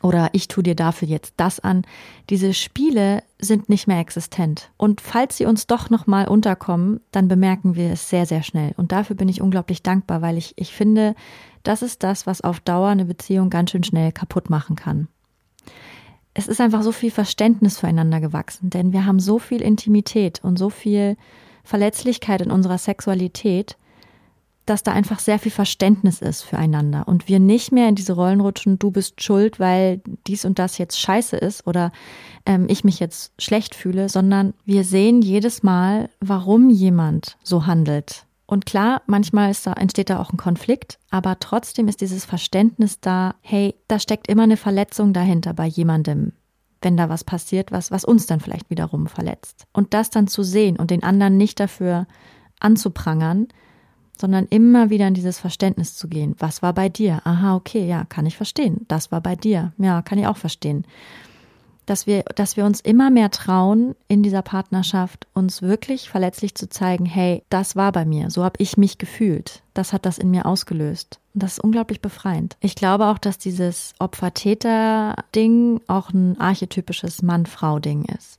Oder 0.03 0.29
ich 0.33 0.47
tue 0.47 0.63
dir 0.63 0.75
dafür 0.75 1.07
jetzt 1.07 1.33
das 1.37 1.59
an. 1.59 1.83
Diese 2.29 2.53
Spiele 2.53 3.23
sind 3.39 3.67
nicht 3.69 3.87
mehr 3.87 3.99
existent. 3.99 4.71
Und 4.77 5.01
falls 5.01 5.37
sie 5.37 5.45
uns 5.45 5.67
doch 5.67 5.89
nochmal 5.89 6.27
unterkommen, 6.27 7.01
dann 7.11 7.27
bemerken 7.27 7.75
wir 7.75 7.91
es 7.91 8.09
sehr, 8.09 8.25
sehr 8.25 8.43
schnell. 8.43 8.73
Und 8.77 8.91
dafür 8.91 9.15
bin 9.15 9.29
ich 9.29 9.41
unglaublich 9.41 9.81
dankbar, 9.81 10.21
weil 10.21 10.37
ich, 10.37 10.53
ich 10.55 10.73
finde, 10.73 11.15
das 11.63 11.81
ist 11.81 12.03
das, 12.03 12.27
was 12.27 12.41
auf 12.41 12.59
Dauer 12.59 12.89
eine 12.89 13.05
Beziehung 13.05 13.49
ganz 13.49 13.71
schön 13.71 13.83
schnell 13.83 14.11
kaputt 14.11 14.49
machen 14.49 14.75
kann. 14.75 15.07
Es 16.33 16.47
ist 16.47 16.61
einfach 16.61 16.83
so 16.83 16.91
viel 16.91 17.09
Verständnis 17.09 17.79
füreinander 17.79 18.21
gewachsen, 18.21 18.69
denn 18.69 18.93
wir 18.93 19.07
haben 19.07 19.19
so 19.19 19.39
viel 19.39 19.61
Intimität 19.61 20.43
und 20.43 20.59
so 20.59 20.69
viel 20.69 21.17
Verletzlichkeit 21.63 22.41
in 22.41 22.51
unserer 22.51 22.77
Sexualität, 22.77 23.75
dass 24.69 24.83
da 24.83 24.91
einfach 24.91 25.19
sehr 25.19 25.39
viel 25.39 25.51
Verständnis 25.51 26.21
ist 26.21 26.43
füreinander 26.43 27.07
und 27.07 27.27
wir 27.27 27.39
nicht 27.39 27.71
mehr 27.71 27.89
in 27.89 27.95
diese 27.95 28.13
Rollen 28.13 28.41
rutschen, 28.41 28.77
du 28.77 28.91
bist 28.91 29.23
schuld, 29.23 29.59
weil 29.59 30.01
dies 30.27 30.45
und 30.45 30.59
das 30.59 30.77
jetzt 30.77 30.99
scheiße 30.99 31.37
ist 31.37 31.65
oder 31.65 31.91
ähm, 32.45 32.67
ich 32.69 32.83
mich 32.83 32.99
jetzt 32.99 33.33
schlecht 33.41 33.75
fühle, 33.75 34.09
sondern 34.09 34.53
wir 34.65 34.83
sehen 34.83 35.21
jedes 35.21 35.63
Mal, 35.63 36.09
warum 36.19 36.69
jemand 36.69 37.37
so 37.43 37.65
handelt. 37.65 38.25
Und 38.45 38.65
klar, 38.65 39.01
manchmal 39.07 39.53
da, 39.63 39.73
entsteht 39.73 40.09
da 40.09 40.19
auch 40.19 40.31
ein 40.31 40.37
Konflikt, 40.37 40.99
aber 41.09 41.37
trotzdem 41.39 41.89
ist 41.89 41.99
dieses 41.99 42.23
Verständnis 42.23 43.01
da, 43.01 43.35
hey, 43.41 43.75
da 43.87 43.99
steckt 43.99 44.27
immer 44.27 44.43
eine 44.43 44.57
Verletzung 44.57 45.11
dahinter 45.11 45.53
bei 45.53 45.65
jemandem, 45.65 46.31
wenn 46.81 46.95
da 46.95 47.09
was 47.09 47.25
passiert, 47.25 47.73
was, 47.73 47.91
was 47.91 48.05
uns 48.05 48.25
dann 48.25 48.39
vielleicht 48.39 48.69
wiederum 48.69 49.07
verletzt. 49.07 49.65
Und 49.73 49.93
das 49.93 50.09
dann 50.09 50.27
zu 50.27 50.43
sehen 50.43 50.77
und 50.77 50.91
den 50.91 51.03
anderen 51.03 51.35
nicht 51.35 51.59
dafür 51.59 52.07
anzuprangern, 52.59 53.47
sondern 54.19 54.45
immer 54.49 54.89
wieder 54.89 55.07
in 55.07 55.13
dieses 55.13 55.39
Verständnis 55.39 55.95
zu 55.95 56.07
gehen. 56.07 56.35
Was 56.39 56.61
war 56.61 56.73
bei 56.73 56.89
dir? 56.89 57.21
Aha, 57.23 57.55
okay, 57.55 57.87
ja, 57.87 58.05
kann 58.05 58.25
ich 58.25 58.37
verstehen. 58.37 58.85
Das 58.87 59.11
war 59.11 59.21
bei 59.21 59.35
dir. 59.35 59.73
Ja, 59.77 60.01
kann 60.01 60.19
ich 60.19 60.27
auch 60.27 60.37
verstehen. 60.37 60.85
Dass 61.85 62.05
wir, 62.05 62.23
dass 62.35 62.57
wir 62.57 62.65
uns 62.65 62.81
immer 62.81 63.09
mehr 63.09 63.31
trauen, 63.31 63.95
in 64.09 64.21
dieser 64.21 64.41
Partnerschaft 64.41 65.25
uns 65.33 65.61
wirklich 65.61 66.09
verletzlich 66.09 66.53
zu 66.53 66.67
zeigen, 66.67 67.05
hey, 67.05 67.43
das 67.49 67.77
war 67.77 67.93
bei 67.93 68.03
mir, 68.03 68.29
so 68.29 68.43
habe 68.43 68.55
ich 68.57 68.75
mich 68.75 68.97
gefühlt. 68.97 69.63
Das 69.73 69.93
hat 69.93 70.05
das 70.05 70.17
in 70.17 70.29
mir 70.29 70.45
ausgelöst. 70.45 71.19
Und 71.33 71.43
das 71.43 71.53
ist 71.53 71.63
unglaublich 71.63 72.01
befreiend. 72.01 72.57
Ich 72.59 72.75
glaube 72.75 73.05
auch, 73.05 73.17
dass 73.17 73.37
dieses 73.37 73.93
Opfer-Täter-Ding 73.99 75.81
auch 75.87 76.09
ein 76.09 76.37
archetypisches 76.41 77.21
Mann-Frau-Ding 77.21 78.03
ist. 78.05 78.36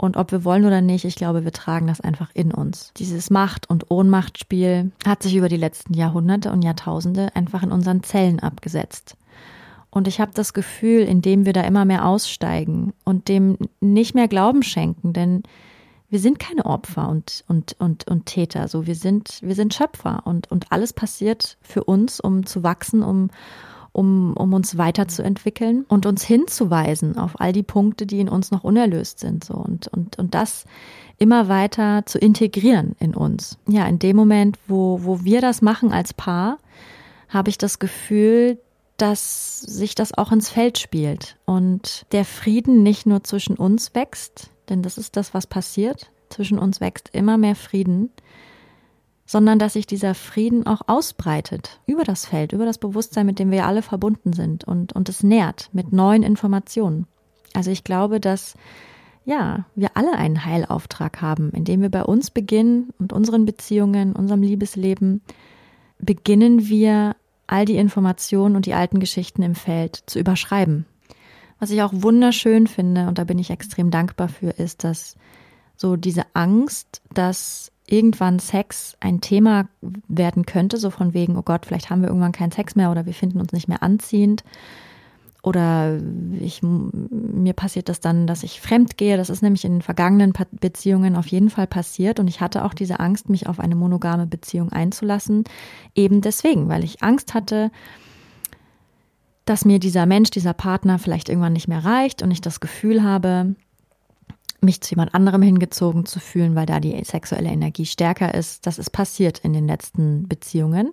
Und 0.00 0.16
ob 0.16 0.30
wir 0.30 0.44
wollen 0.44 0.64
oder 0.64 0.80
nicht, 0.80 1.04
ich 1.04 1.16
glaube, 1.16 1.44
wir 1.44 1.52
tragen 1.52 1.88
das 1.88 2.00
einfach 2.00 2.30
in 2.32 2.52
uns. 2.54 2.92
Dieses 2.96 3.30
Macht- 3.30 3.68
und 3.68 3.90
Ohnmachtspiel 3.90 4.92
hat 5.04 5.24
sich 5.24 5.34
über 5.34 5.48
die 5.48 5.56
letzten 5.56 5.92
Jahrhunderte 5.92 6.52
und 6.52 6.62
Jahrtausende 6.62 7.34
einfach 7.34 7.64
in 7.64 7.72
unseren 7.72 8.04
Zellen 8.04 8.38
abgesetzt. 8.38 9.16
Und 9.90 10.06
ich 10.06 10.20
habe 10.20 10.30
das 10.34 10.52
Gefühl, 10.52 11.00
indem 11.00 11.46
wir 11.46 11.52
da 11.52 11.62
immer 11.62 11.84
mehr 11.84 12.06
aussteigen 12.06 12.92
und 13.04 13.26
dem 13.26 13.58
nicht 13.80 14.14
mehr 14.14 14.28
Glauben 14.28 14.62
schenken, 14.62 15.12
denn 15.12 15.42
wir 16.10 16.20
sind 16.20 16.38
keine 16.38 16.64
Opfer 16.64 17.08
und, 17.08 17.44
und, 17.48 17.74
und, 17.78 18.06
und 18.06 18.26
Täter. 18.26 18.68
So, 18.68 18.86
wir 18.86 18.94
sind, 18.94 19.40
wir 19.42 19.54
sind 19.54 19.74
Schöpfer 19.74 20.22
und, 20.24 20.50
und 20.50 20.70
alles 20.70 20.92
passiert 20.92 21.58
für 21.60 21.84
uns, 21.84 22.20
um 22.20 22.46
zu 22.46 22.62
wachsen, 22.62 23.02
um, 23.02 23.30
um, 23.98 24.32
um 24.34 24.54
uns 24.54 24.78
weiterzuentwickeln 24.78 25.84
und 25.88 26.06
uns 26.06 26.22
hinzuweisen 26.22 27.18
auf 27.18 27.40
all 27.40 27.52
die 27.52 27.64
Punkte, 27.64 28.06
die 28.06 28.20
in 28.20 28.28
uns 28.28 28.52
noch 28.52 28.62
unerlöst 28.62 29.18
sind. 29.18 29.42
So 29.42 29.54
und, 29.54 29.88
und, 29.88 30.16
und 30.20 30.34
das 30.34 30.66
immer 31.18 31.48
weiter 31.48 32.06
zu 32.06 32.18
integrieren 32.18 32.94
in 33.00 33.12
uns. 33.12 33.58
Ja, 33.66 33.88
in 33.88 33.98
dem 33.98 34.14
Moment, 34.14 34.56
wo, 34.68 35.00
wo 35.02 35.24
wir 35.24 35.40
das 35.40 35.62
machen 35.62 35.90
als 35.90 36.14
Paar, 36.14 36.58
habe 37.28 37.50
ich 37.50 37.58
das 37.58 37.80
Gefühl, 37.80 38.58
dass 38.98 39.60
sich 39.62 39.96
das 39.96 40.16
auch 40.16 40.30
ins 40.30 40.48
Feld 40.48 40.78
spielt 40.78 41.36
und 41.44 42.06
der 42.12 42.24
Frieden 42.24 42.84
nicht 42.84 43.04
nur 43.04 43.24
zwischen 43.24 43.56
uns 43.56 43.96
wächst, 43.96 44.50
denn 44.68 44.82
das 44.82 44.96
ist 44.96 45.16
das, 45.16 45.34
was 45.34 45.48
passiert. 45.48 46.10
Zwischen 46.30 46.58
uns 46.58 46.80
wächst 46.80 47.10
immer 47.12 47.36
mehr 47.36 47.56
Frieden, 47.56 48.10
sondern 49.28 49.58
dass 49.58 49.74
sich 49.74 49.86
dieser 49.86 50.14
Frieden 50.14 50.66
auch 50.66 50.80
ausbreitet 50.86 51.80
über 51.86 52.02
das 52.02 52.24
Feld, 52.24 52.52
über 52.52 52.64
das 52.64 52.78
Bewusstsein, 52.78 53.26
mit 53.26 53.38
dem 53.38 53.50
wir 53.50 53.66
alle 53.66 53.82
verbunden 53.82 54.32
sind 54.32 54.64
und, 54.64 54.94
und 54.94 55.10
es 55.10 55.22
nährt 55.22 55.68
mit 55.74 55.92
neuen 55.92 56.22
Informationen. 56.22 57.06
Also 57.52 57.70
ich 57.70 57.84
glaube, 57.84 58.20
dass 58.20 58.54
ja, 59.26 59.66
wir 59.74 59.90
alle 59.98 60.14
einen 60.14 60.46
Heilauftrag 60.46 61.20
haben, 61.20 61.50
indem 61.50 61.82
wir 61.82 61.90
bei 61.90 62.02
uns 62.02 62.30
beginnen 62.30 62.88
und 62.98 63.12
unseren 63.12 63.44
Beziehungen, 63.44 64.14
unserem 64.14 64.40
Liebesleben, 64.40 65.20
beginnen 65.98 66.66
wir 66.66 67.14
all 67.46 67.66
die 67.66 67.76
Informationen 67.76 68.56
und 68.56 68.64
die 68.64 68.72
alten 68.72 68.98
Geschichten 68.98 69.42
im 69.42 69.54
Feld 69.54 70.04
zu 70.06 70.18
überschreiben. 70.18 70.86
Was 71.58 71.70
ich 71.70 71.82
auch 71.82 71.92
wunderschön 71.92 72.66
finde, 72.66 73.08
und 73.08 73.18
da 73.18 73.24
bin 73.24 73.38
ich 73.38 73.50
extrem 73.50 73.90
dankbar 73.90 74.28
für, 74.30 74.48
ist, 74.48 74.84
dass 74.84 75.16
so 75.76 75.96
diese 75.96 76.24
Angst, 76.32 77.02
dass 77.12 77.72
irgendwann 77.88 78.38
Sex 78.38 78.96
ein 79.00 79.20
Thema 79.20 79.68
werden 80.08 80.46
könnte, 80.46 80.76
so 80.76 80.90
von 80.90 81.14
wegen, 81.14 81.36
oh 81.36 81.42
Gott, 81.42 81.66
vielleicht 81.66 81.90
haben 81.90 82.02
wir 82.02 82.08
irgendwann 82.08 82.32
keinen 82.32 82.52
Sex 82.52 82.76
mehr 82.76 82.90
oder 82.90 83.06
wir 83.06 83.14
finden 83.14 83.40
uns 83.40 83.52
nicht 83.52 83.68
mehr 83.68 83.82
anziehend. 83.82 84.44
Oder 85.42 85.98
ich, 86.40 86.62
mir 86.62 87.52
passiert 87.52 87.88
das 87.88 88.00
dann, 88.00 88.26
dass 88.26 88.42
ich 88.42 88.60
fremd 88.60 88.96
gehe. 88.96 89.16
Das 89.16 89.30
ist 89.30 89.40
nämlich 89.40 89.64
in 89.64 89.82
vergangenen 89.82 90.32
Beziehungen 90.60 91.16
auf 91.16 91.28
jeden 91.28 91.48
Fall 91.48 91.66
passiert. 91.66 92.18
Und 92.18 92.28
ich 92.28 92.40
hatte 92.40 92.64
auch 92.64 92.74
diese 92.74 93.00
Angst, 93.00 93.30
mich 93.30 93.46
auf 93.46 93.60
eine 93.60 93.76
monogame 93.76 94.26
Beziehung 94.26 94.72
einzulassen. 94.72 95.44
Eben 95.94 96.20
deswegen, 96.20 96.68
weil 96.68 96.82
ich 96.82 97.02
Angst 97.02 97.34
hatte, 97.34 97.70
dass 99.44 99.64
mir 99.64 99.78
dieser 99.78 100.06
Mensch, 100.06 100.30
dieser 100.30 100.52
Partner 100.52 100.98
vielleicht 100.98 101.28
irgendwann 101.28 101.54
nicht 101.54 101.68
mehr 101.68 101.84
reicht 101.84 102.22
und 102.22 102.30
ich 102.30 102.40
das 102.40 102.60
Gefühl 102.60 103.02
habe, 103.02 103.54
mich 104.60 104.80
zu 104.80 104.90
jemand 104.90 105.14
anderem 105.14 105.42
hingezogen 105.42 106.06
zu 106.06 106.20
fühlen, 106.20 106.54
weil 106.54 106.66
da 106.66 106.80
die 106.80 107.02
sexuelle 107.04 107.50
Energie 107.50 107.86
stärker 107.86 108.34
ist. 108.34 108.66
Das 108.66 108.78
ist 108.78 108.90
passiert 108.90 109.38
in 109.38 109.52
den 109.52 109.66
letzten 109.66 110.28
Beziehungen. 110.28 110.92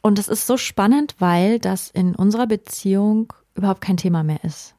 Und 0.00 0.18
es 0.18 0.28
ist 0.28 0.46
so 0.46 0.56
spannend, 0.56 1.14
weil 1.18 1.58
das 1.58 1.90
in 1.90 2.14
unserer 2.14 2.46
Beziehung 2.46 3.32
überhaupt 3.54 3.80
kein 3.80 3.96
Thema 3.96 4.22
mehr 4.22 4.42
ist. 4.44 4.74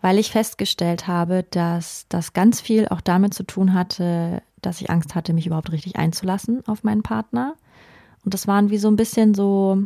Weil 0.00 0.18
ich 0.18 0.32
festgestellt 0.32 1.06
habe, 1.06 1.44
dass 1.50 2.06
das 2.08 2.32
ganz 2.32 2.60
viel 2.60 2.88
auch 2.88 3.02
damit 3.02 3.34
zu 3.34 3.44
tun 3.44 3.74
hatte, 3.74 4.42
dass 4.62 4.80
ich 4.80 4.90
Angst 4.90 5.14
hatte, 5.14 5.32
mich 5.32 5.46
überhaupt 5.46 5.72
richtig 5.72 5.96
einzulassen 5.96 6.66
auf 6.66 6.84
meinen 6.84 7.02
Partner. 7.02 7.54
Und 8.24 8.34
das 8.34 8.48
waren 8.48 8.70
wie 8.70 8.78
so 8.78 8.88
ein 8.88 8.96
bisschen 8.96 9.34
so 9.34 9.84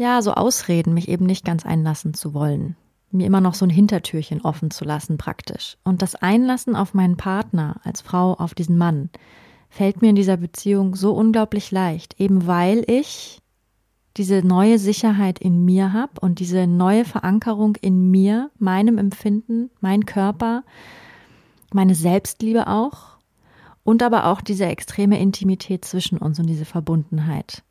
ja, 0.00 0.22
so 0.22 0.32
Ausreden, 0.32 0.94
mich 0.94 1.08
eben 1.08 1.26
nicht 1.26 1.44
ganz 1.44 1.66
einlassen 1.66 2.14
zu 2.14 2.32
wollen. 2.32 2.74
Mir 3.10 3.26
immer 3.26 3.40
noch 3.40 3.54
so 3.54 3.66
ein 3.66 3.70
Hintertürchen 3.70 4.40
offen 4.42 4.70
zu 4.70 4.84
lassen, 4.84 5.18
praktisch. 5.18 5.76
Und 5.82 6.02
das 6.02 6.14
Einlassen 6.14 6.76
auf 6.76 6.94
meinen 6.94 7.16
Partner 7.16 7.80
als 7.82 8.00
Frau, 8.00 8.34
auf 8.34 8.54
diesen 8.54 8.78
Mann, 8.78 9.10
fällt 9.68 10.02
mir 10.02 10.10
in 10.10 10.16
dieser 10.16 10.36
Beziehung 10.36 10.94
so 10.94 11.12
unglaublich 11.12 11.70
leicht, 11.70 12.20
eben 12.20 12.46
weil 12.46 12.84
ich 12.86 13.40
diese 14.16 14.46
neue 14.46 14.78
Sicherheit 14.78 15.38
in 15.38 15.64
mir 15.64 15.92
habe 15.92 16.20
und 16.20 16.40
diese 16.40 16.66
neue 16.66 17.04
Verankerung 17.04 17.76
in 17.76 18.10
mir, 18.10 18.50
meinem 18.58 18.98
Empfinden, 18.98 19.70
mein 19.80 20.04
Körper, 20.04 20.64
meine 21.72 21.94
Selbstliebe 21.94 22.66
auch 22.66 23.18
und 23.84 24.02
aber 24.02 24.26
auch 24.26 24.40
diese 24.40 24.66
extreme 24.66 25.20
Intimität 25.20 25.84
zwischen 25.84 26.18
uns 26.18 26.38
und 26.40 26.46
diese 26.46 26.64
Verbundenheit. 26.64 27.62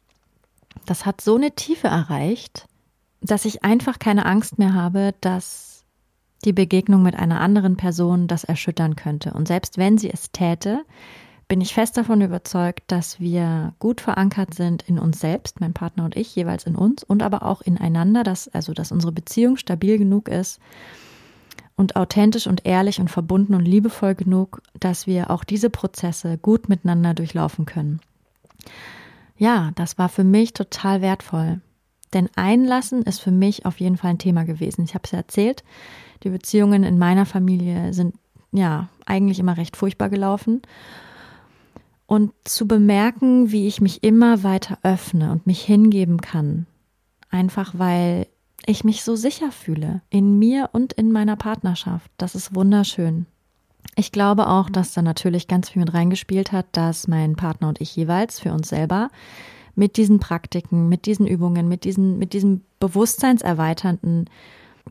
Das 0.86 1.06
hat 1.06 1.20
so 1.20 1.36
eine 1.36 1.52
Tiefe 1.52 1.88
erreicht, 1.88 2.68
dass 3.22 3.46
ich 3.46 3.64
einfach 3.64 4.00
keine 4.00 4.26
Angst 4.26 4.60
mehr 4.60 4.74
habe, 4.74 5.14
dass 5.22 5.84
die 6.46 6.54
Begegnung 6.54 7.04
mit 7.04 7.16
einer 7.16 7.42
anderen 7.42 7.76
Person 7.76 8.28
das 8.28 8.44
erschüttern 8.44 8.96
könnte. 8.96 9.34
Und 9.34 9.48
selbst 9.48 9.78
wenn 9.78 9.98
sie 9.98 10.10
es 10.10 10.32
täte, 10.32 10.86
bin 11.50 11.62
ich 11.62 11.74
fest 11.74 11.98
davon 11.98 12.22
überzeugt, 12.22 12.84
dass 12.88 13.20
wir 13.20 13.74
gut 13.80 14.02
verankert 14.02 14.54
sind 14.54 14.84
in 14.88 15.00
uns 15.00 15.20
selbst, 15.20 15.60
mein 15.60 15.74
Partner 15.74 16.06
und 16.06 16.16
ich, 16.16 16.36
jeweils 16.36 16.66
in 16.66 16.76
uns 16.76 17.04
und 17.04 17.24
aber 17.24 17.44
auch 17.44 17.62
ineinander, 17.62 18.24
dass, 18.24 18.48
also, 18.50 18.74
dass 18.74 18.92
unsere 18.92 19.12
Beziehung 19.12 19.58
stabil 19.58 19.98
genug 19.98 20.30
ist 20.30 20.60
und 21.76 21.96
authentisch 21.96 22.46
und 22.46 22.66
ehrlich 22.66 23.00
und 23.00 23.10
verbunden 23.10 23.56
und 23.56 23.66
liebevoll 23.66 24.14
genug, 24.14 24.62
dass 24.80 25.08
wir 25.08 25.32
auch 25.32 25.44
diese 25.44 25.72
Prozesse 25.72 26.38
gut 26.38 26.70
miteinander 26.70 27.16
durchlaufen 27.16 27.66
können. 27.66 28.00
Ja, 29.38 29.72
das 29.76 29.98
war 29.98 30.10
für 30.10 30.24
mich 30.24 30.54
total 30.54 31.02
wertvoll. 31.02 31.62
Denn 32.14 32.30
Einlassen 32.36 33.04
ist 33.04 33.20
für 33.20 33.32
mich 33.32 33.66
auf 33.66 33.80
jeden 33.80 33.98
Fall 33.98 34.12
ein 34.12 34.18
Thema 34.18 34.44
gewesen. 34.44 34.84
Ich 34.84 34.94
habe 34.94 35.04
es 35.06 35.12
ja 35.12 35.20
erzählt, 35.20 35.64
die 36.24 36.30
Beziehungen 36.30 36.84
in 36.84 36.98
meiner 36.98 37.26
Familie 37.26 37.94
sind 37.94 38.16
ja 38.52 38.90
eigentlich 39.06 39.40
immer 39.40 39.58
recht 39.58 39.78
furchtbar 39.78 40.10
gelaufen 40.10 40.62
und 42.08 42.32
zu 42.44 42.68
bemerken, 42.68 43.52
wie 43.52 43.68
ich 43.68 43.82
mich 43.82 44.04
immer 44.04 44.44
weiter 44.44 44.80
öffne 44.82 45.32
und 45.32 45.46
mich 45.46 45.62
hingeben 45.62 46.20
kann. 46.20 46.66
Einfach 47.30 47.74
weil 47.78 48.28
ich 48.66 48.84
mich 48.84 49.04
so 49.04 49.16
sicher 49.16 49.52
fühle 49.52 50.02
in 50.10 50.40
mir 50.40 50.70
und 50.74 50.94
in 50.94 51.12
meiner 51.12 51.36
Partnerschaft. 51.36 52.12
Das 52.18 52.36
ist 52.36 52.56
wunderschön. 52.56 53.28
Ich 53.96 54.12
glaube 54.12 54.48
auch, 54.48 54.70
dass 54.70 54.94
da 54.94 55.02
natürlich 55.02 55.48
ganz 55.48 55.70
viel 55.70 55.82
mit 55.82 55.94
reingespielt 55.94 56.52
hat, 56.52 56.66
dass 56.72 57.08
mein 57.08 57.36
Partner 57.36 57.70
und 57.70 57.82
ich 57.82 57.96
jeweils 57.96 58.40
für 58.40 58.54
uns 58.54 58.70
selber 58.70 59.10
mit 59.80 59.96
diesen 59.96 60.20
Praktiken, 60.20 60.90
mit 60.90 61.06
diesen 61.06 61.26
Übungen, 61.26 61.70
mit 61.70 61.86
diesen, 61.86 62.20
mit 62.20 62.34
diesen 62.34 62.66
bewusstseinserweiternden 62.82 64.30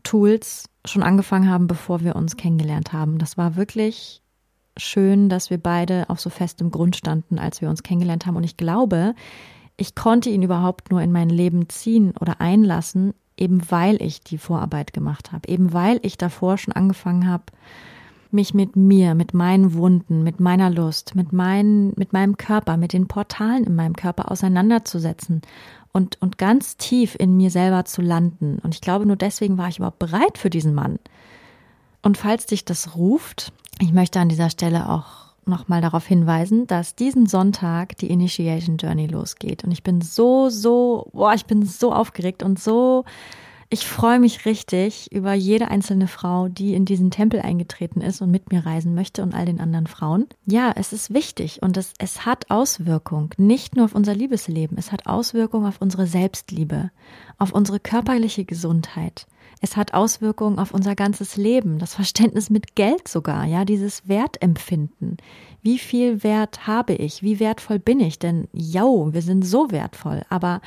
Tools 0.03 0.67
schon 0.83 1.03
angefangen 1.03 1.47
haben, 1.47 1.67
bevor 1.67 2.01
wir 2.01 2.15
uns 2.15 2.37
kennengelernt 2.37 2.91
haben. 2.91 3.19
Das 3.19 3.37
war 3.37 3.55
wirklich 3.55 4.23
schön, 4.77 5.29
dass 5.29 5.51
wir 5.51 5.59
beide 5.59 6.09
auf 6.09 6.19
so 6.19 6.31
festem 6.31 6.71
Grund 6.71 6.95
standen, 6.95 7.37
als 7.37 7.61
wir 7.61 7.69
uns 7.69 7.83
kennengelernt 7.83 8.25
haben. 8.25 8.35
Und 8.35 8.43
ich 8.43 8.57
glaube, 8.57 9.13
ich 9.77 9.93
konnte 9.93 10.31
ihn 10.31 10.41
überhaupt 10.41 10.89
nur 10.89 11.01
in 11.03 11.11
mein 11.11 11.29
Leben 11.29 11.69
ziehen 11.69 12.15
oder 12.19 12.41
einlassen, 12.41 13.13
eben 13.37 13.61
weil 13.69 14.01
ich 14.01 14.21
die 14.21 14.39
Vorarbeit 14.39 14.91
gemacht 14.91 15.31
habe, 15.31 15.47
eben 15.47 15.71
weil 15.71 15.99
ich 16.01 16.17
davor 16.17 16.57
schon 16.57 16.73
angefangen 16.73 17.27
habe, 17.27 17.43
mich 18.31 18.53
mit 18.53 18.75
mir, 18.75 19.15
mit 19.15 19.33
meinen 19.33 19.73
Wunden, 19.73 20.23
mit 20.23 20.39
meiner 20.39 20.69
Lust, 20.69 21.15
mit, 21.15 21.33
meinen, 21.33 21.93
mit 21.95 22.13
meinem 22.13 22.37
Körper, 22.37 22.77
mit 22.77 22.93
den 22.93 23.07
Portalen 23.07 23.63
in 23.63 23.75
meinem 23.75 23.95
Körper 23.95 24.31
auseinanderzusetzen 24.31 25.41
und, 25.91 26.21
und 26.21 26.37
ganz 26.37 26.77
tief 26.77 27.15
in 27.17 27.35
mir 27.37 27.49
selber 27.49 27.85
zu 27.85 28.01
landen. 28.01 28.59
Und 28.63 28.75
ich 28.75 28.81
glaube, 28.81 29.05
nur 29.05 29.15
deswegen 29.15 29.57
war 29.57 29.69
ich 29.69 29.77
überhaupt 29.77 29.99
bereit 29.99 30.37
für 30.37 30.49
diesen 30.49 30.73
Mann. 30.73 30.99
Und 32.01 32.17
falls 32.17 32.45
dich 32.45 32.65
das 32.65 32.95
ruft, 32.95 33.51
ich 33.79 33.93
möchte 33.93 34.19
an 34.19 34.29
dieser 34.29 34.49
Stelle 34.49 34.89
auch 34.89 35.29
nochmal 35.45 35.81
darauf 35.81 36.05
hinweisen, 36.05 36.67
dass 36.67 36.95
diesen 36.95 37.25
Sonntag 37.25 37.97
die 37.97 38.11
Initiation 38.11 38.77
Journey 38.77 39.07
losgeht. 39.07 39.63
Und 39.63 39.71
ich 39.71 39.83
bin 39.83 40.01
so, 40.01 40.49
so, 40.49 41.09
boah, 41.11 41.33
ich 41.33 41.45
bin 41.45 41.65
so 41.65 41.91
aufgeregt 41.91 42.43
und 42.43 42.59
so, 42.59 43.03
ich 43.71 43.87
freue 43.87 44.19
mich 44.19 44.45
richtig 44.45 45.11
über 45.11 45.33
jede 45.33 45.67
einzelne 45.67 46.07
Frau, 46.07 46.47
die 46.47 46.73
in 46.73 46.85
diesen 46.85 47.11
Tempel 47.11 47.39
eingetreten 47.39 48.01
ist 48.01 48.19
und 48.21 48.31
mit 48.31 48.51
mir 48.51 48.65
reisen 48.65 48.95
möchte 48.95 49.21
und 49.21 49.35
all 49.35 49.45
den 49.45 49.59
anderen 49.59 49.85
Frauen. 49.85 50.25
Ja, 50.45 50.73
es 50.75 50.91
ist 50.91 51.13
wichtig 51.13 51.61
und 51.61 51.77
es, 51.77 51.93
es 51.99 52.25
hat 52.25 52.49
Auswirkung, 52.49 53.29
nicht 53.37 53.75
nur 53.75 53.85
auf 53.85 53.93
unser 53.93 54.15
Liebesleben, 54.15 54.77
es 54.79 54.91
hat 54.91 55.05
Auswirkung 55.05 55.67
auf 55.67 55.81
unsere 55.81 56.07
Selbstliebe, 56.07 56.89
auf 57.37 57.51
unsere 57.51 57.79
körperliche 57.79 58.43
Gesundheit, 58.43 59.27
es 59.61 59.77
hat 59.77 59.93
Auswirkungen 59.93 60.57
auf 60.57 60.73
unser 60.73 60.95
ganzes 60.95 61.35
Leben, 61.35 61.79
das 61.79 61.93
Verständnis 61.93 62.49
mit 62.49 62.75
Geld 62.75 63.07
sogar, 63.07 63.45
ja, 63.45 63.65
dieses 63.65 64.07
Wertempfinden. 64.07 65.17
Wie 65.61 65.77
viel 65.77 66.23
Wert 66.23 66.65
habe 66.65 66.93
ich? 66.93 67.21
Wie 67.21 67.39
wertvoll 67.39 67.77
bin 67.77 67.99
ich? 67.99 68.17
Denn, 68.19 68.47
yo, 68.53 69.09
wir 69.11 69.21
sind 69.21 69.43
so 69.43 69.69
wertvoll, 69.71 70.23
aber 70.29 70.61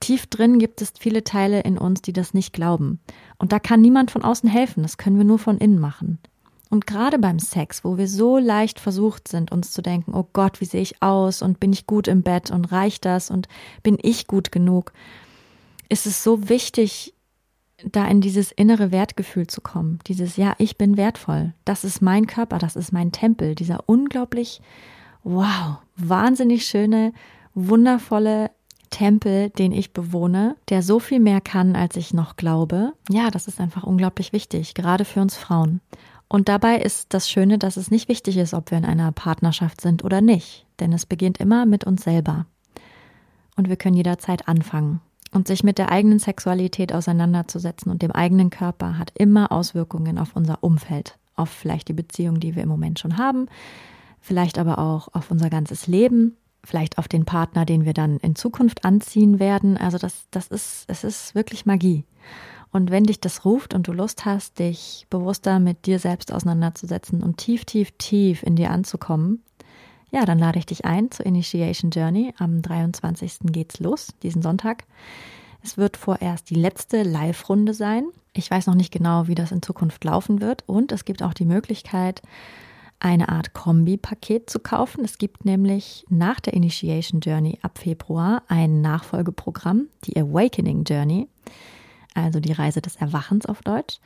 tief 0.00 0.26
drin 0.26 0.58
gibt 0.58 0.82
es 0.82 0.92
viele 0.98 1.24
Teile 1.24 1.60
in 1.60 1.78
uns, 1.78 2.02
die 2.02 2.12
das 2.12 2.34
nicht 2.34 2.52
glauben. 2.52 3.00
Und 3.38 3.52
da 3.52 3.58
kann 3.58 3.80
niemand 3.80 4.10
von 4.10 4.22
außen 4.22 4.48
helfen, 4.48 4.82
das 4.82 4.98
können 4.98 5.18
wir 5.18 5.24
nur 5.24 5.38
von 5.38 5.58
innen 5.58 5.78
machen. 5.78 6.18
Und 6.70 6.86
gerade 6.86 7.18
beim 7.18 7.38
Sex, 7.38 7.82
wo 7.82 7.96
wir 7.96 8.08
so 8.08 8.36
leicht 8.36 8.78
versucht 8.78 9.28
sind, 9.28 9.50
uns 9.52 9.70
zu 9.70 9.80
denken, 9.80 10.12
oh 10.14 10.26
Gott, 10.32 10.60
wie 10.60 10.66
sehe 10.66 10.82
ich 10.82 11.02
aus 11.02 11.40
und 11.40 11.60
bin 11.60 11.72
ich 11.72 11.86
gut 11.86 12.08
im 12.08 12.22
Bett 12.22 12.50
und 12.50 12.66
reicht 12.66 13.04
das 13.06 13.30
und 13.30 13.48
bin 13.82 13.96
ich 14.02 14.26
gut 14.26 14.52
genug, 14.52 14.92
ist 15.88 16.06
es 16.06 16.22
so 16.22 16.50
wichtig, 16.50 17.14
da 17.84 18.06
in 18.06 18.20
dieses 18.20 18.52
innere 18.52 18.90
Wertgefühl 18.90 19.46
zu 19.46 19.60
kommen. 19.60 20.00
Dieses, 20.08 20.36
ja, 20.36 20.54
ich 20.58 20.76
bin 20.76 20.96
wertvoll. 20.96 21.54
Das 21.64 21.84
ist 21.84 22.02
mein 22.02 22.26
Körper, 22.26 22.58
das 22.58 22.76
ist 22.76 22.92
mein 22.92 23.12
Tempel. 23.12 23.54
Dieser 23.54 23.84
unglaublich, 23.86 24.60
wow, 25.22 25.78
wahnsinnig 25.96 26.66
schöne, 26.66 27.12
wundervolle 27.54 28.50
Tempel, 28.90 29.50
den 29.50 29.72
ich 29.72 29.92
bewohne, 29.92 30.56
der 30.68 30.82
so 30.82 30.98
viel 30.98 31.20
mehr 31.20 31.40
kann, 31.40 31.76
als 31.76 31.96
ich 31.96 32.14
noch 32.14 32.36
glaube. 32.36 32.92
Ja, 33.10 33.30
das 33.30 33.48
ist 33.48 33.60
einfach 33.60 33.84
unglaublich 33.84 34.32
wichtig, 34.32 34.74
gerade 34.74 35.04
für 35.04 35.20
uns 35.20 35.36
Frauen. 35.36 35.80
Und 36.28 36.48
dabei 36.48 36.76
ist 36.78 37.14
das 37.14 37.30
Schöne, 37.30 37.58
dass 37.58 37.76
es 37.76 37.90
nicht 37.90 38.08
wichtig 38.08 38.36
ist, 38.36 38.52
ob 38.52 38.70
wir 38.70 38.78
in 38.78 38.84
einer 38.84 39.12
Partnerschaft 39.12 39.80
sind 39.80 40.04
oder 40.04 40.20
nicht. 40.20 40.66
Denn 40.78 40.92
es 40.92 41.06
beginnt 41.06 41.38
immer 41.38 41.64
mit 41.64 41.84
uns 41.84 42.04
selber. 42.04 42.46
Und 43.56 43.68
wir 43.68 43.76
können 43.76 43.96
jederzeit 43.96 44.46
anfangen. 44.46 45.00
Und 45.32 45.48
sich 45.48 45.64
mit 45.64 45.78
der 45.78 45.90
eigenen 45.90 46.18
Sexualität 46.18 46.92
auseinanderzusetzen 46.92 47.90
und 47.90 48.02
dem 48.02 48.12
eigenen 48.12 48.50
Körper 48.50 48.98
hat 48.98 49.12
immer 49.14 49.52
Auswirkungen 49.52 50.18
auf 50.18 50.34
unser 50.34 50.62
Umfeld, 50.62 51.18
auf 51.36 51.50
vielleicht 51.50 51.88
die 51.88 51.94
Beziehung, 51.94 52.40
die 52.40 52.56
wir 52.56 52.62
im 52.62 52.68
Moment 52.68 52.98
schon 52.98 53.18
haben, 53.18 53.46
vielleicht 54.20 54.58
aber 54.58 54.78
auch 54.78 55.08
auf 55.12 55.30
unser 55.30 55.50
ganzes 55.50 55.86
Leben, 55.86 56.36
vielleicht 56.68 56.98
auf 56.98 57.08
den 57.08 57.24
Partner, 57.24 57.64
den 57.64 57.84
wir 57.84 57.94
dann 57.94 58.18
in 58.18 58.36
Zukunft 58.36 58.84
anziehen 58.84 59.40
werden. 59.40 59.76
Also 59.76 59.98
das, 59.98 60.26
das 60.30 60.48
ist, 60.48 60.84
es 60.86 61.02
ist 61.02 61.34
wirklich 61.34 61.66
Magie. 61.66 62.04
Und 62.70 62.90
wenn 62.90 63.04
dich 63.04 63.20
das 63.20 63.44
ruft 63.44 63.74
und 63.74 63.88
du 63.88 63.92
Lust 63.92 64.26
hast, 64.26 64.58
dich 64.58 65.06
bewusster 65.08 65.58
mit 65.58 65.86
dir 65.86 65.98
selbst 65.98 66.32
auseinanderzusetzen 66.32 67.22
und 67.22 67.38
tief, 67.38 67.64
tief, 67.64 67.92
tief 67.98 68.42
in 68.42 68.56
dir 68.56 68.70
anzukommen, 68.70 69.42
ja, 70.10 70.24
dann 70.24 70.38
lade 70.38 70.58
ich 70.58 70.66
dich 70.66 70.84
ein 70.84 71.10
zur 71.10 71.26
Initiation 71.26 71.90
Journey. 71.90 72.32
Am 72.38 72.62
23. 72.62 73.38
geht's 73.44 73.80
los, 73.80 74.08
diesen 74.22 74.42
Sonntag. 74.42 74.84
Es 75.62 75.76
wird 75.76 75.96
vorerst 75.96 76.50
die 76.50 76.54
letzte 76.54 77.02
Live-Runde 77.02 77.74
sein. 77.74 78.06
Ich 78.32 78.50
weiß 78.50 78.66
noch 78.66 78.74
nicht 78.74 78.92
genau, 78.92 79.26
wie 79.26 79.34
das 79.34 79.52
in 79.52 79.62
Zukunft 79.62 80.04
laufen 80.04 80.40
wird. 80.40 80.64
Und 80.66 80.92
es 80.92 81.04
gibt 81.04 81.22
auch 81.22 81.34
die 81.34 81.44
Möglichkeit, 81.44 82.22
eine 83.00 83.28
Art 83.28 83.54
Kombi-Paket 83.54 84.50
zu 84.50 84.58
kaufen. 84.58 85.04
Es 85.04 85.18
gibt 85.18 85.44
nämlich 85.44 86.04
nach 86.08 86.40
der 86.40 86.54
Initiation 86.54 87.20
Journey 87.20 87.58
ab 87.62 87.78
Februar 87.78 88.42
ein 88.48 88.80
Nachfolgeprogramm, 88.80 89.88
die 90.04 90.16
Awakening 90.16 90.84
Journey, 90.84 91.28
also 92.14 92.40
die 92.40 92.52
Reise 92.52 92.80
des 92.80 92.96
Erwachens 92.96 93.46
auf 93.46 93.62
Deutsch. 93.62 93.98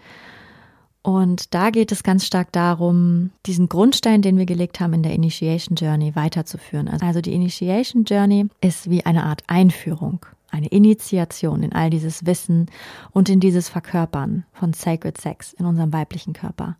Und 1.02 1.52
da 1.52 1.70
geht 1.70 1.90
es 1.90 2.04
ganz 2.04 2.24
stark 2.24 2.52
darum, 2.52 3.30
diesen 3.46 3.68
Grundstein, 3.68 4.22
den 4.22 4.38
wir 4.38 4.46
gelegt 4.46 4.78
haben 4.78 4.92
in 4.92 5.02
der 5.02 5.14
Initiation 5.14 5.74
Journey, 5.74 6.14
weiterzuführen. 6.14 6.88
Also 6.88 7.20
die 7.20 7.34
Initiation 7.34 8.04
Journey 8.04 8.46
ist 8.60 8.88
wie 8.88 9.04
eine 9.04 9.24
Art 9.24 9.42
Einführung, 9.48 10.24
eine 10.50 10.68
Initiation 10.68 11.64
in 11.64 11.72
all 11.72 11.90
dieses 11.90 12.24
Wissen 12.24 12.70
und 13.10 13.28
in 13.28 13.40
dieses 13.40 13.68
Verkörpern 13.68 14.44
von 14.52 14.74
Sacred 14.74 15.20
Sex 15.20 15.52
in 15.54 15.66
unserem 15.66 15.92
weiblichen 15.92 16.34
Körper. 16.34 16.76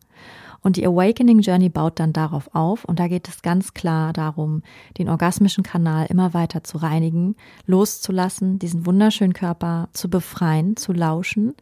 Und 0.62 0.77
die 0.77 0.87
Awakening 0.87 1.40
Journey 1.40 1.68
baut 1.68 1.98
dann 1.98 2.12
darauf 2.12 2.48
auf 2.55 2.85
und 2.85 2.98
da 3.01 3.09
geht 3.09 3.29
es 3.29 3.42
ganz 3.42 3.75
klar 3.75 4.12
darum, 4.12 4.62
den 4.96 5.09
orgasmischen 5.09 5.64
Kanal 5.64 6.07
immer 6.09 6.35
weiter 6.35 6.62
zu 6.62 6.79
reinigen, 6.79 7.37
loszulassen, 7.66 8.59
diesen 8.59 8.87
wunderschönen 8.87 9.35
Körper 9.35 9.88
zu 9.92 10.09
befreien, 10.09 10.77
zu 10.77 10.92
lauschen 10.92 11.55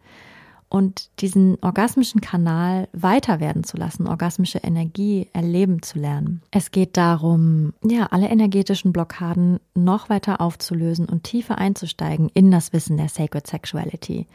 und 0.71 1.11
diesen 1.21 1.59
orgasmischen 1.63 2.21
Kanal 2.21 2.89
weiter 2.93 3.41
werden 3.41 3.65
zu 3.65 3.77
lassen, 3.77 4.07
orgasmische 4.07 4.59
Energie 4.59 5.29
erleben 5.33 5.83
zu 5.83 5.99
lernen. 5.99 6.43
Es 6.53 6.71
geht 6.71 6.97
darum, 6.97 7.73
ja, 7.83 8.07
alle 8.07 8.29
energetischen 8.29 8.93
Blockaden 8.93 9.59
noch 9.75 10.09
weiter 10.11 10.41
aufzulösen 10.41 11.07
und 11.07 11.25
tiefer 11.25 11.59
einzusteigen 11.59 12.31
in 12.35 12.53
das 12.53 12.73
Wissen 12.73 12.97
der 12.97 13.09
Sacred 13.09 13.49
Sexuality. 13.49 14.27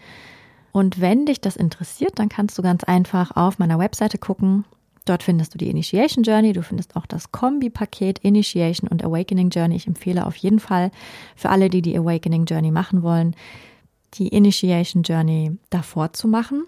Und 0.75 0.99
wenn 0.99 1.25
dich 1.25 1.39
das 1.39 1.55
interessiert, 1.55 2.19
dann 2.19 2.27
kannst 2.27 2.57
du 2.57 2.61
ganz 2.61 2.83
einfach 2.83 3.37
auf 3.37 3.59
meiner 3.59 3.79
Webseite 3.79 4.17
gucken. 4.17 4.65
Dort 5.05 5.23
findest 5.23 5.53
du 5.53 5.57
die 5.57 5.69
Initiation 5.69 6.25
Journey, 6.25 6.51
du 6.51 6.63
findest 6.63 6.97
auch 6.97 7.05
das 7.05 7.31
Kombi-Paket 7.31 8.19
Initiation 8.19 8.89
und 8.89 9.01
Awakening 9.01 9.51
Journey. 9.51 9.77
Ich 9.77 9.87
empfehle 9.87 10.25
auf 10.25 10.35
jeden 10.35 10.59
Fall 10.59 10.91
für 11.37 11.49
alle, 11.49 11.69
die 11.69 11.81
die 11.81 11.97
Awakening 11.97 12.43
Journey 12.43 12.71
machen 12.71 13.03
wollen, 13.03 13.37
die 14.15 14.27
Initiation 14.27 15.03
Journey 15.03 15.57
davor 15.69 16.11
zu 16.11 16.27
machen. 16.27 16.65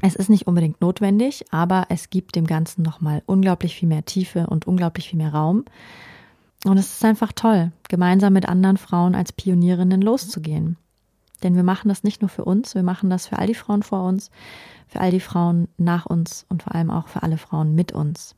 Es 0.00 0.16
ist 0.16 0.30
nicht 0.30 0.46
unbedingt 0.46 0.80
notwendig, 0.80 1.44
aber 1.50 1.84
es 1.90 2.08
gibt 2.08 2.34
dem 2.34 2.46
Ganzen 2.46 2.80
nochmal 2.80 3.22
unglaublich 3.26 3.74
viel 3.74 3.90
mehr 3.90 4.06
Tiefe 4.06 4.46
und 4.46 4.66
unglaublich 4.66 5.10
viel 5.10 5.18
mehr 5.18 5.34
Raum. 5.34 5.66
Und 6.64 6.78
es 6.78 6.94
ist 6.94 7.04
einfach 7.04 7.32
toll, 7.32 7.72
gemeinsam 7.90 8.32
mit 8.32 8.48
anderen 8.48 8.78
Frauen 8.78 9.14
als 9.14 9.32
Pionierinnen 9.34 10.00
loszugehen. 10.00 10.78
Denn 11.42 11.54
wir 11.54 11.62
machen 11.62 11.88
das 11.88 12.02
nicht 12.02 12.20
nur 12.20 12.28
für 12.28 12.44
uns, 12.44 12.74
wir 12.74 12.82
machen 12.82 13.10
das 13.10 13.26
für 13.26 13.38
all 13.38 13.46
die 13.46 13.54
Frauen 13.54 13.82
vor 13.82 14.04
uns, 14.04 14.30
für 14.88 15.00
all 15.00 15.10
die 15.10 15.20
Frauen 15.20 15.68
nach 15.76 16.06
uns 16.06 16.46
und 16.48 16.62
vor 16.64 16.74
allem 16.74 16.90
auch 16.90 17.08
für 17.08 17.22
alle 17.22 17.38
Frauen 17.38 17.74
mit 17.74 17.92
uns. 17.92 18.34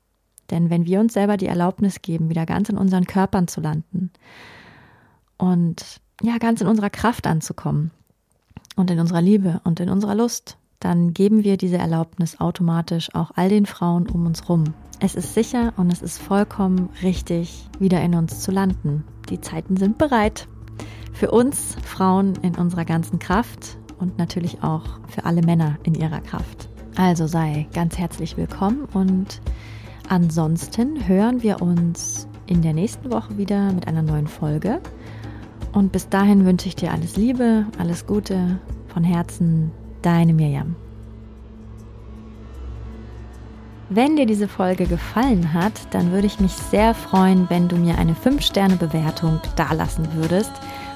Denn 0.50 0.68
wenn 0.68 0.84
wir 0.84 1.00
uns 1.00 1.14
selber 1.14 1.36
die 1.36 1.46
Erlaubnis 1.46 2.02
geben, 2.02 2.28
wieder 2.28 2.44
ganz 2.44 2.68
in 2.68 2.76
unseren 2.76 3.06
Körpern 3.06 3.48
zu 3.48 3.60
landen 3.60 4.10
und 5.38 6.00
ja, 6.22 6.38
ganz 6.38 6.60
in 6.60 6.66
unserer 6.66 6.90
Kraft 6.90 7.26
anzukommen, 7.26 7.92
und 8.76 8.90
in 8.90 8.98
unserer 8.98 9.22
Liebe 9.22 9.60
und 9.64 9.78
in 9.78 9.90
unserer 9.90 10.14
Lust, 10.14 10.56
dann 10.80 11.12
geben 11.12 11.44
wir 11.44 11.56
diese 11.56 11.76
Erlaubnis 11.76 12.40
automatisch 12.40 13.14
auch 13.14 13.30
all 13.36 13.48
den 13.48 13.66
Frauen 13.66 14.08
um 14.08 14.26
uns 14.26 14.48
rum. 14.48 14.64
Es 14.98 15.14
ist 15.14 15.34
sicher 15.34 15.72
und 15.76 15.92
es 15.92 16.02
ist 16.02 16.18
vollkommen 16.18 16.88
richtig, 17.02 17.68
wieder 17.78 18.00
in 18.02 18.14
uns 18.14 18.40
zu 18.40 18.50
landen. 18.50 19.04
Die 19.28 19.40
Zeiten 19.40 19.76
sind 19.76 19.98
bereit. 19.98 20.48
Für 21.12 21.30
uns 21.30 21.76
Frauen 21.84 22.34
in 22.42 22.54
unserer 22.54 22.84
ganzen 22.84 23.18
Kraft 23.18 23.76
und 23.98 24.18
natürlich 24.18 24.62
auch 24.62 24.84
für 25.08 25.24
alle 25.24 25.42
Männer 25.42 25.76
in 25.82 25.94
ihrer 25.94 26.20
Kraft. 26.20 26.68
Also 26.96 27.26
sei 27.26 27.66
ganz 27.72 27.98
herzlich 27.98 28.36
willkommen 28.36 28.88
und 28.92 29.40
ansonsten 30.08 31.06
hören 31.06 31.42
wir 31.42 31.62
uns 31.62 32.26
in 32.46 32.62
der 32.62 32.72
nächsten 32.72 33.10
Woche 33.12 33.38
wieder 33.38 33.72
mit 33.72 33.86
einer 33.86 34.02
neuen 34.02 34.26
Folge. 34.26 34.80
Und 35.72 35.92
bis 35.92 36.08
dahin 36.08 36.44
wünsche 36.44 36.68
ich 36.68 36.76
dir 36.76 36.92
alles 36.92 37.16
Liebe, 37.16 37.66
alles 37.78 38.06
Gute, 38.06 38.58
von 38.88 39.04
Herzen, 39.04 39.70
deine 40.02 40.34
Mirjam. 40.34 40.74
Wenn 43.88 44.16
dir 44.16 44.26
diese 44.26 44.46
Folge 44.46 44.86
gefallen 44.86 45.52
hat, 45.52 45.72
dann 45.90 46.12
würde 46.12 46.26
ich 46.26 46.38
mich 46.38 46.52
sehr 46.52 46.94
freuen, 46.94 47.50
wenn 47.50 47.66
du 47.66 47.76
mir 47.76 47.98
eine 47.98 48.14
5-Sterne-Bewertung 48.14 49.40
dalassen 49.56 50.06
würdest. 50.14 50.52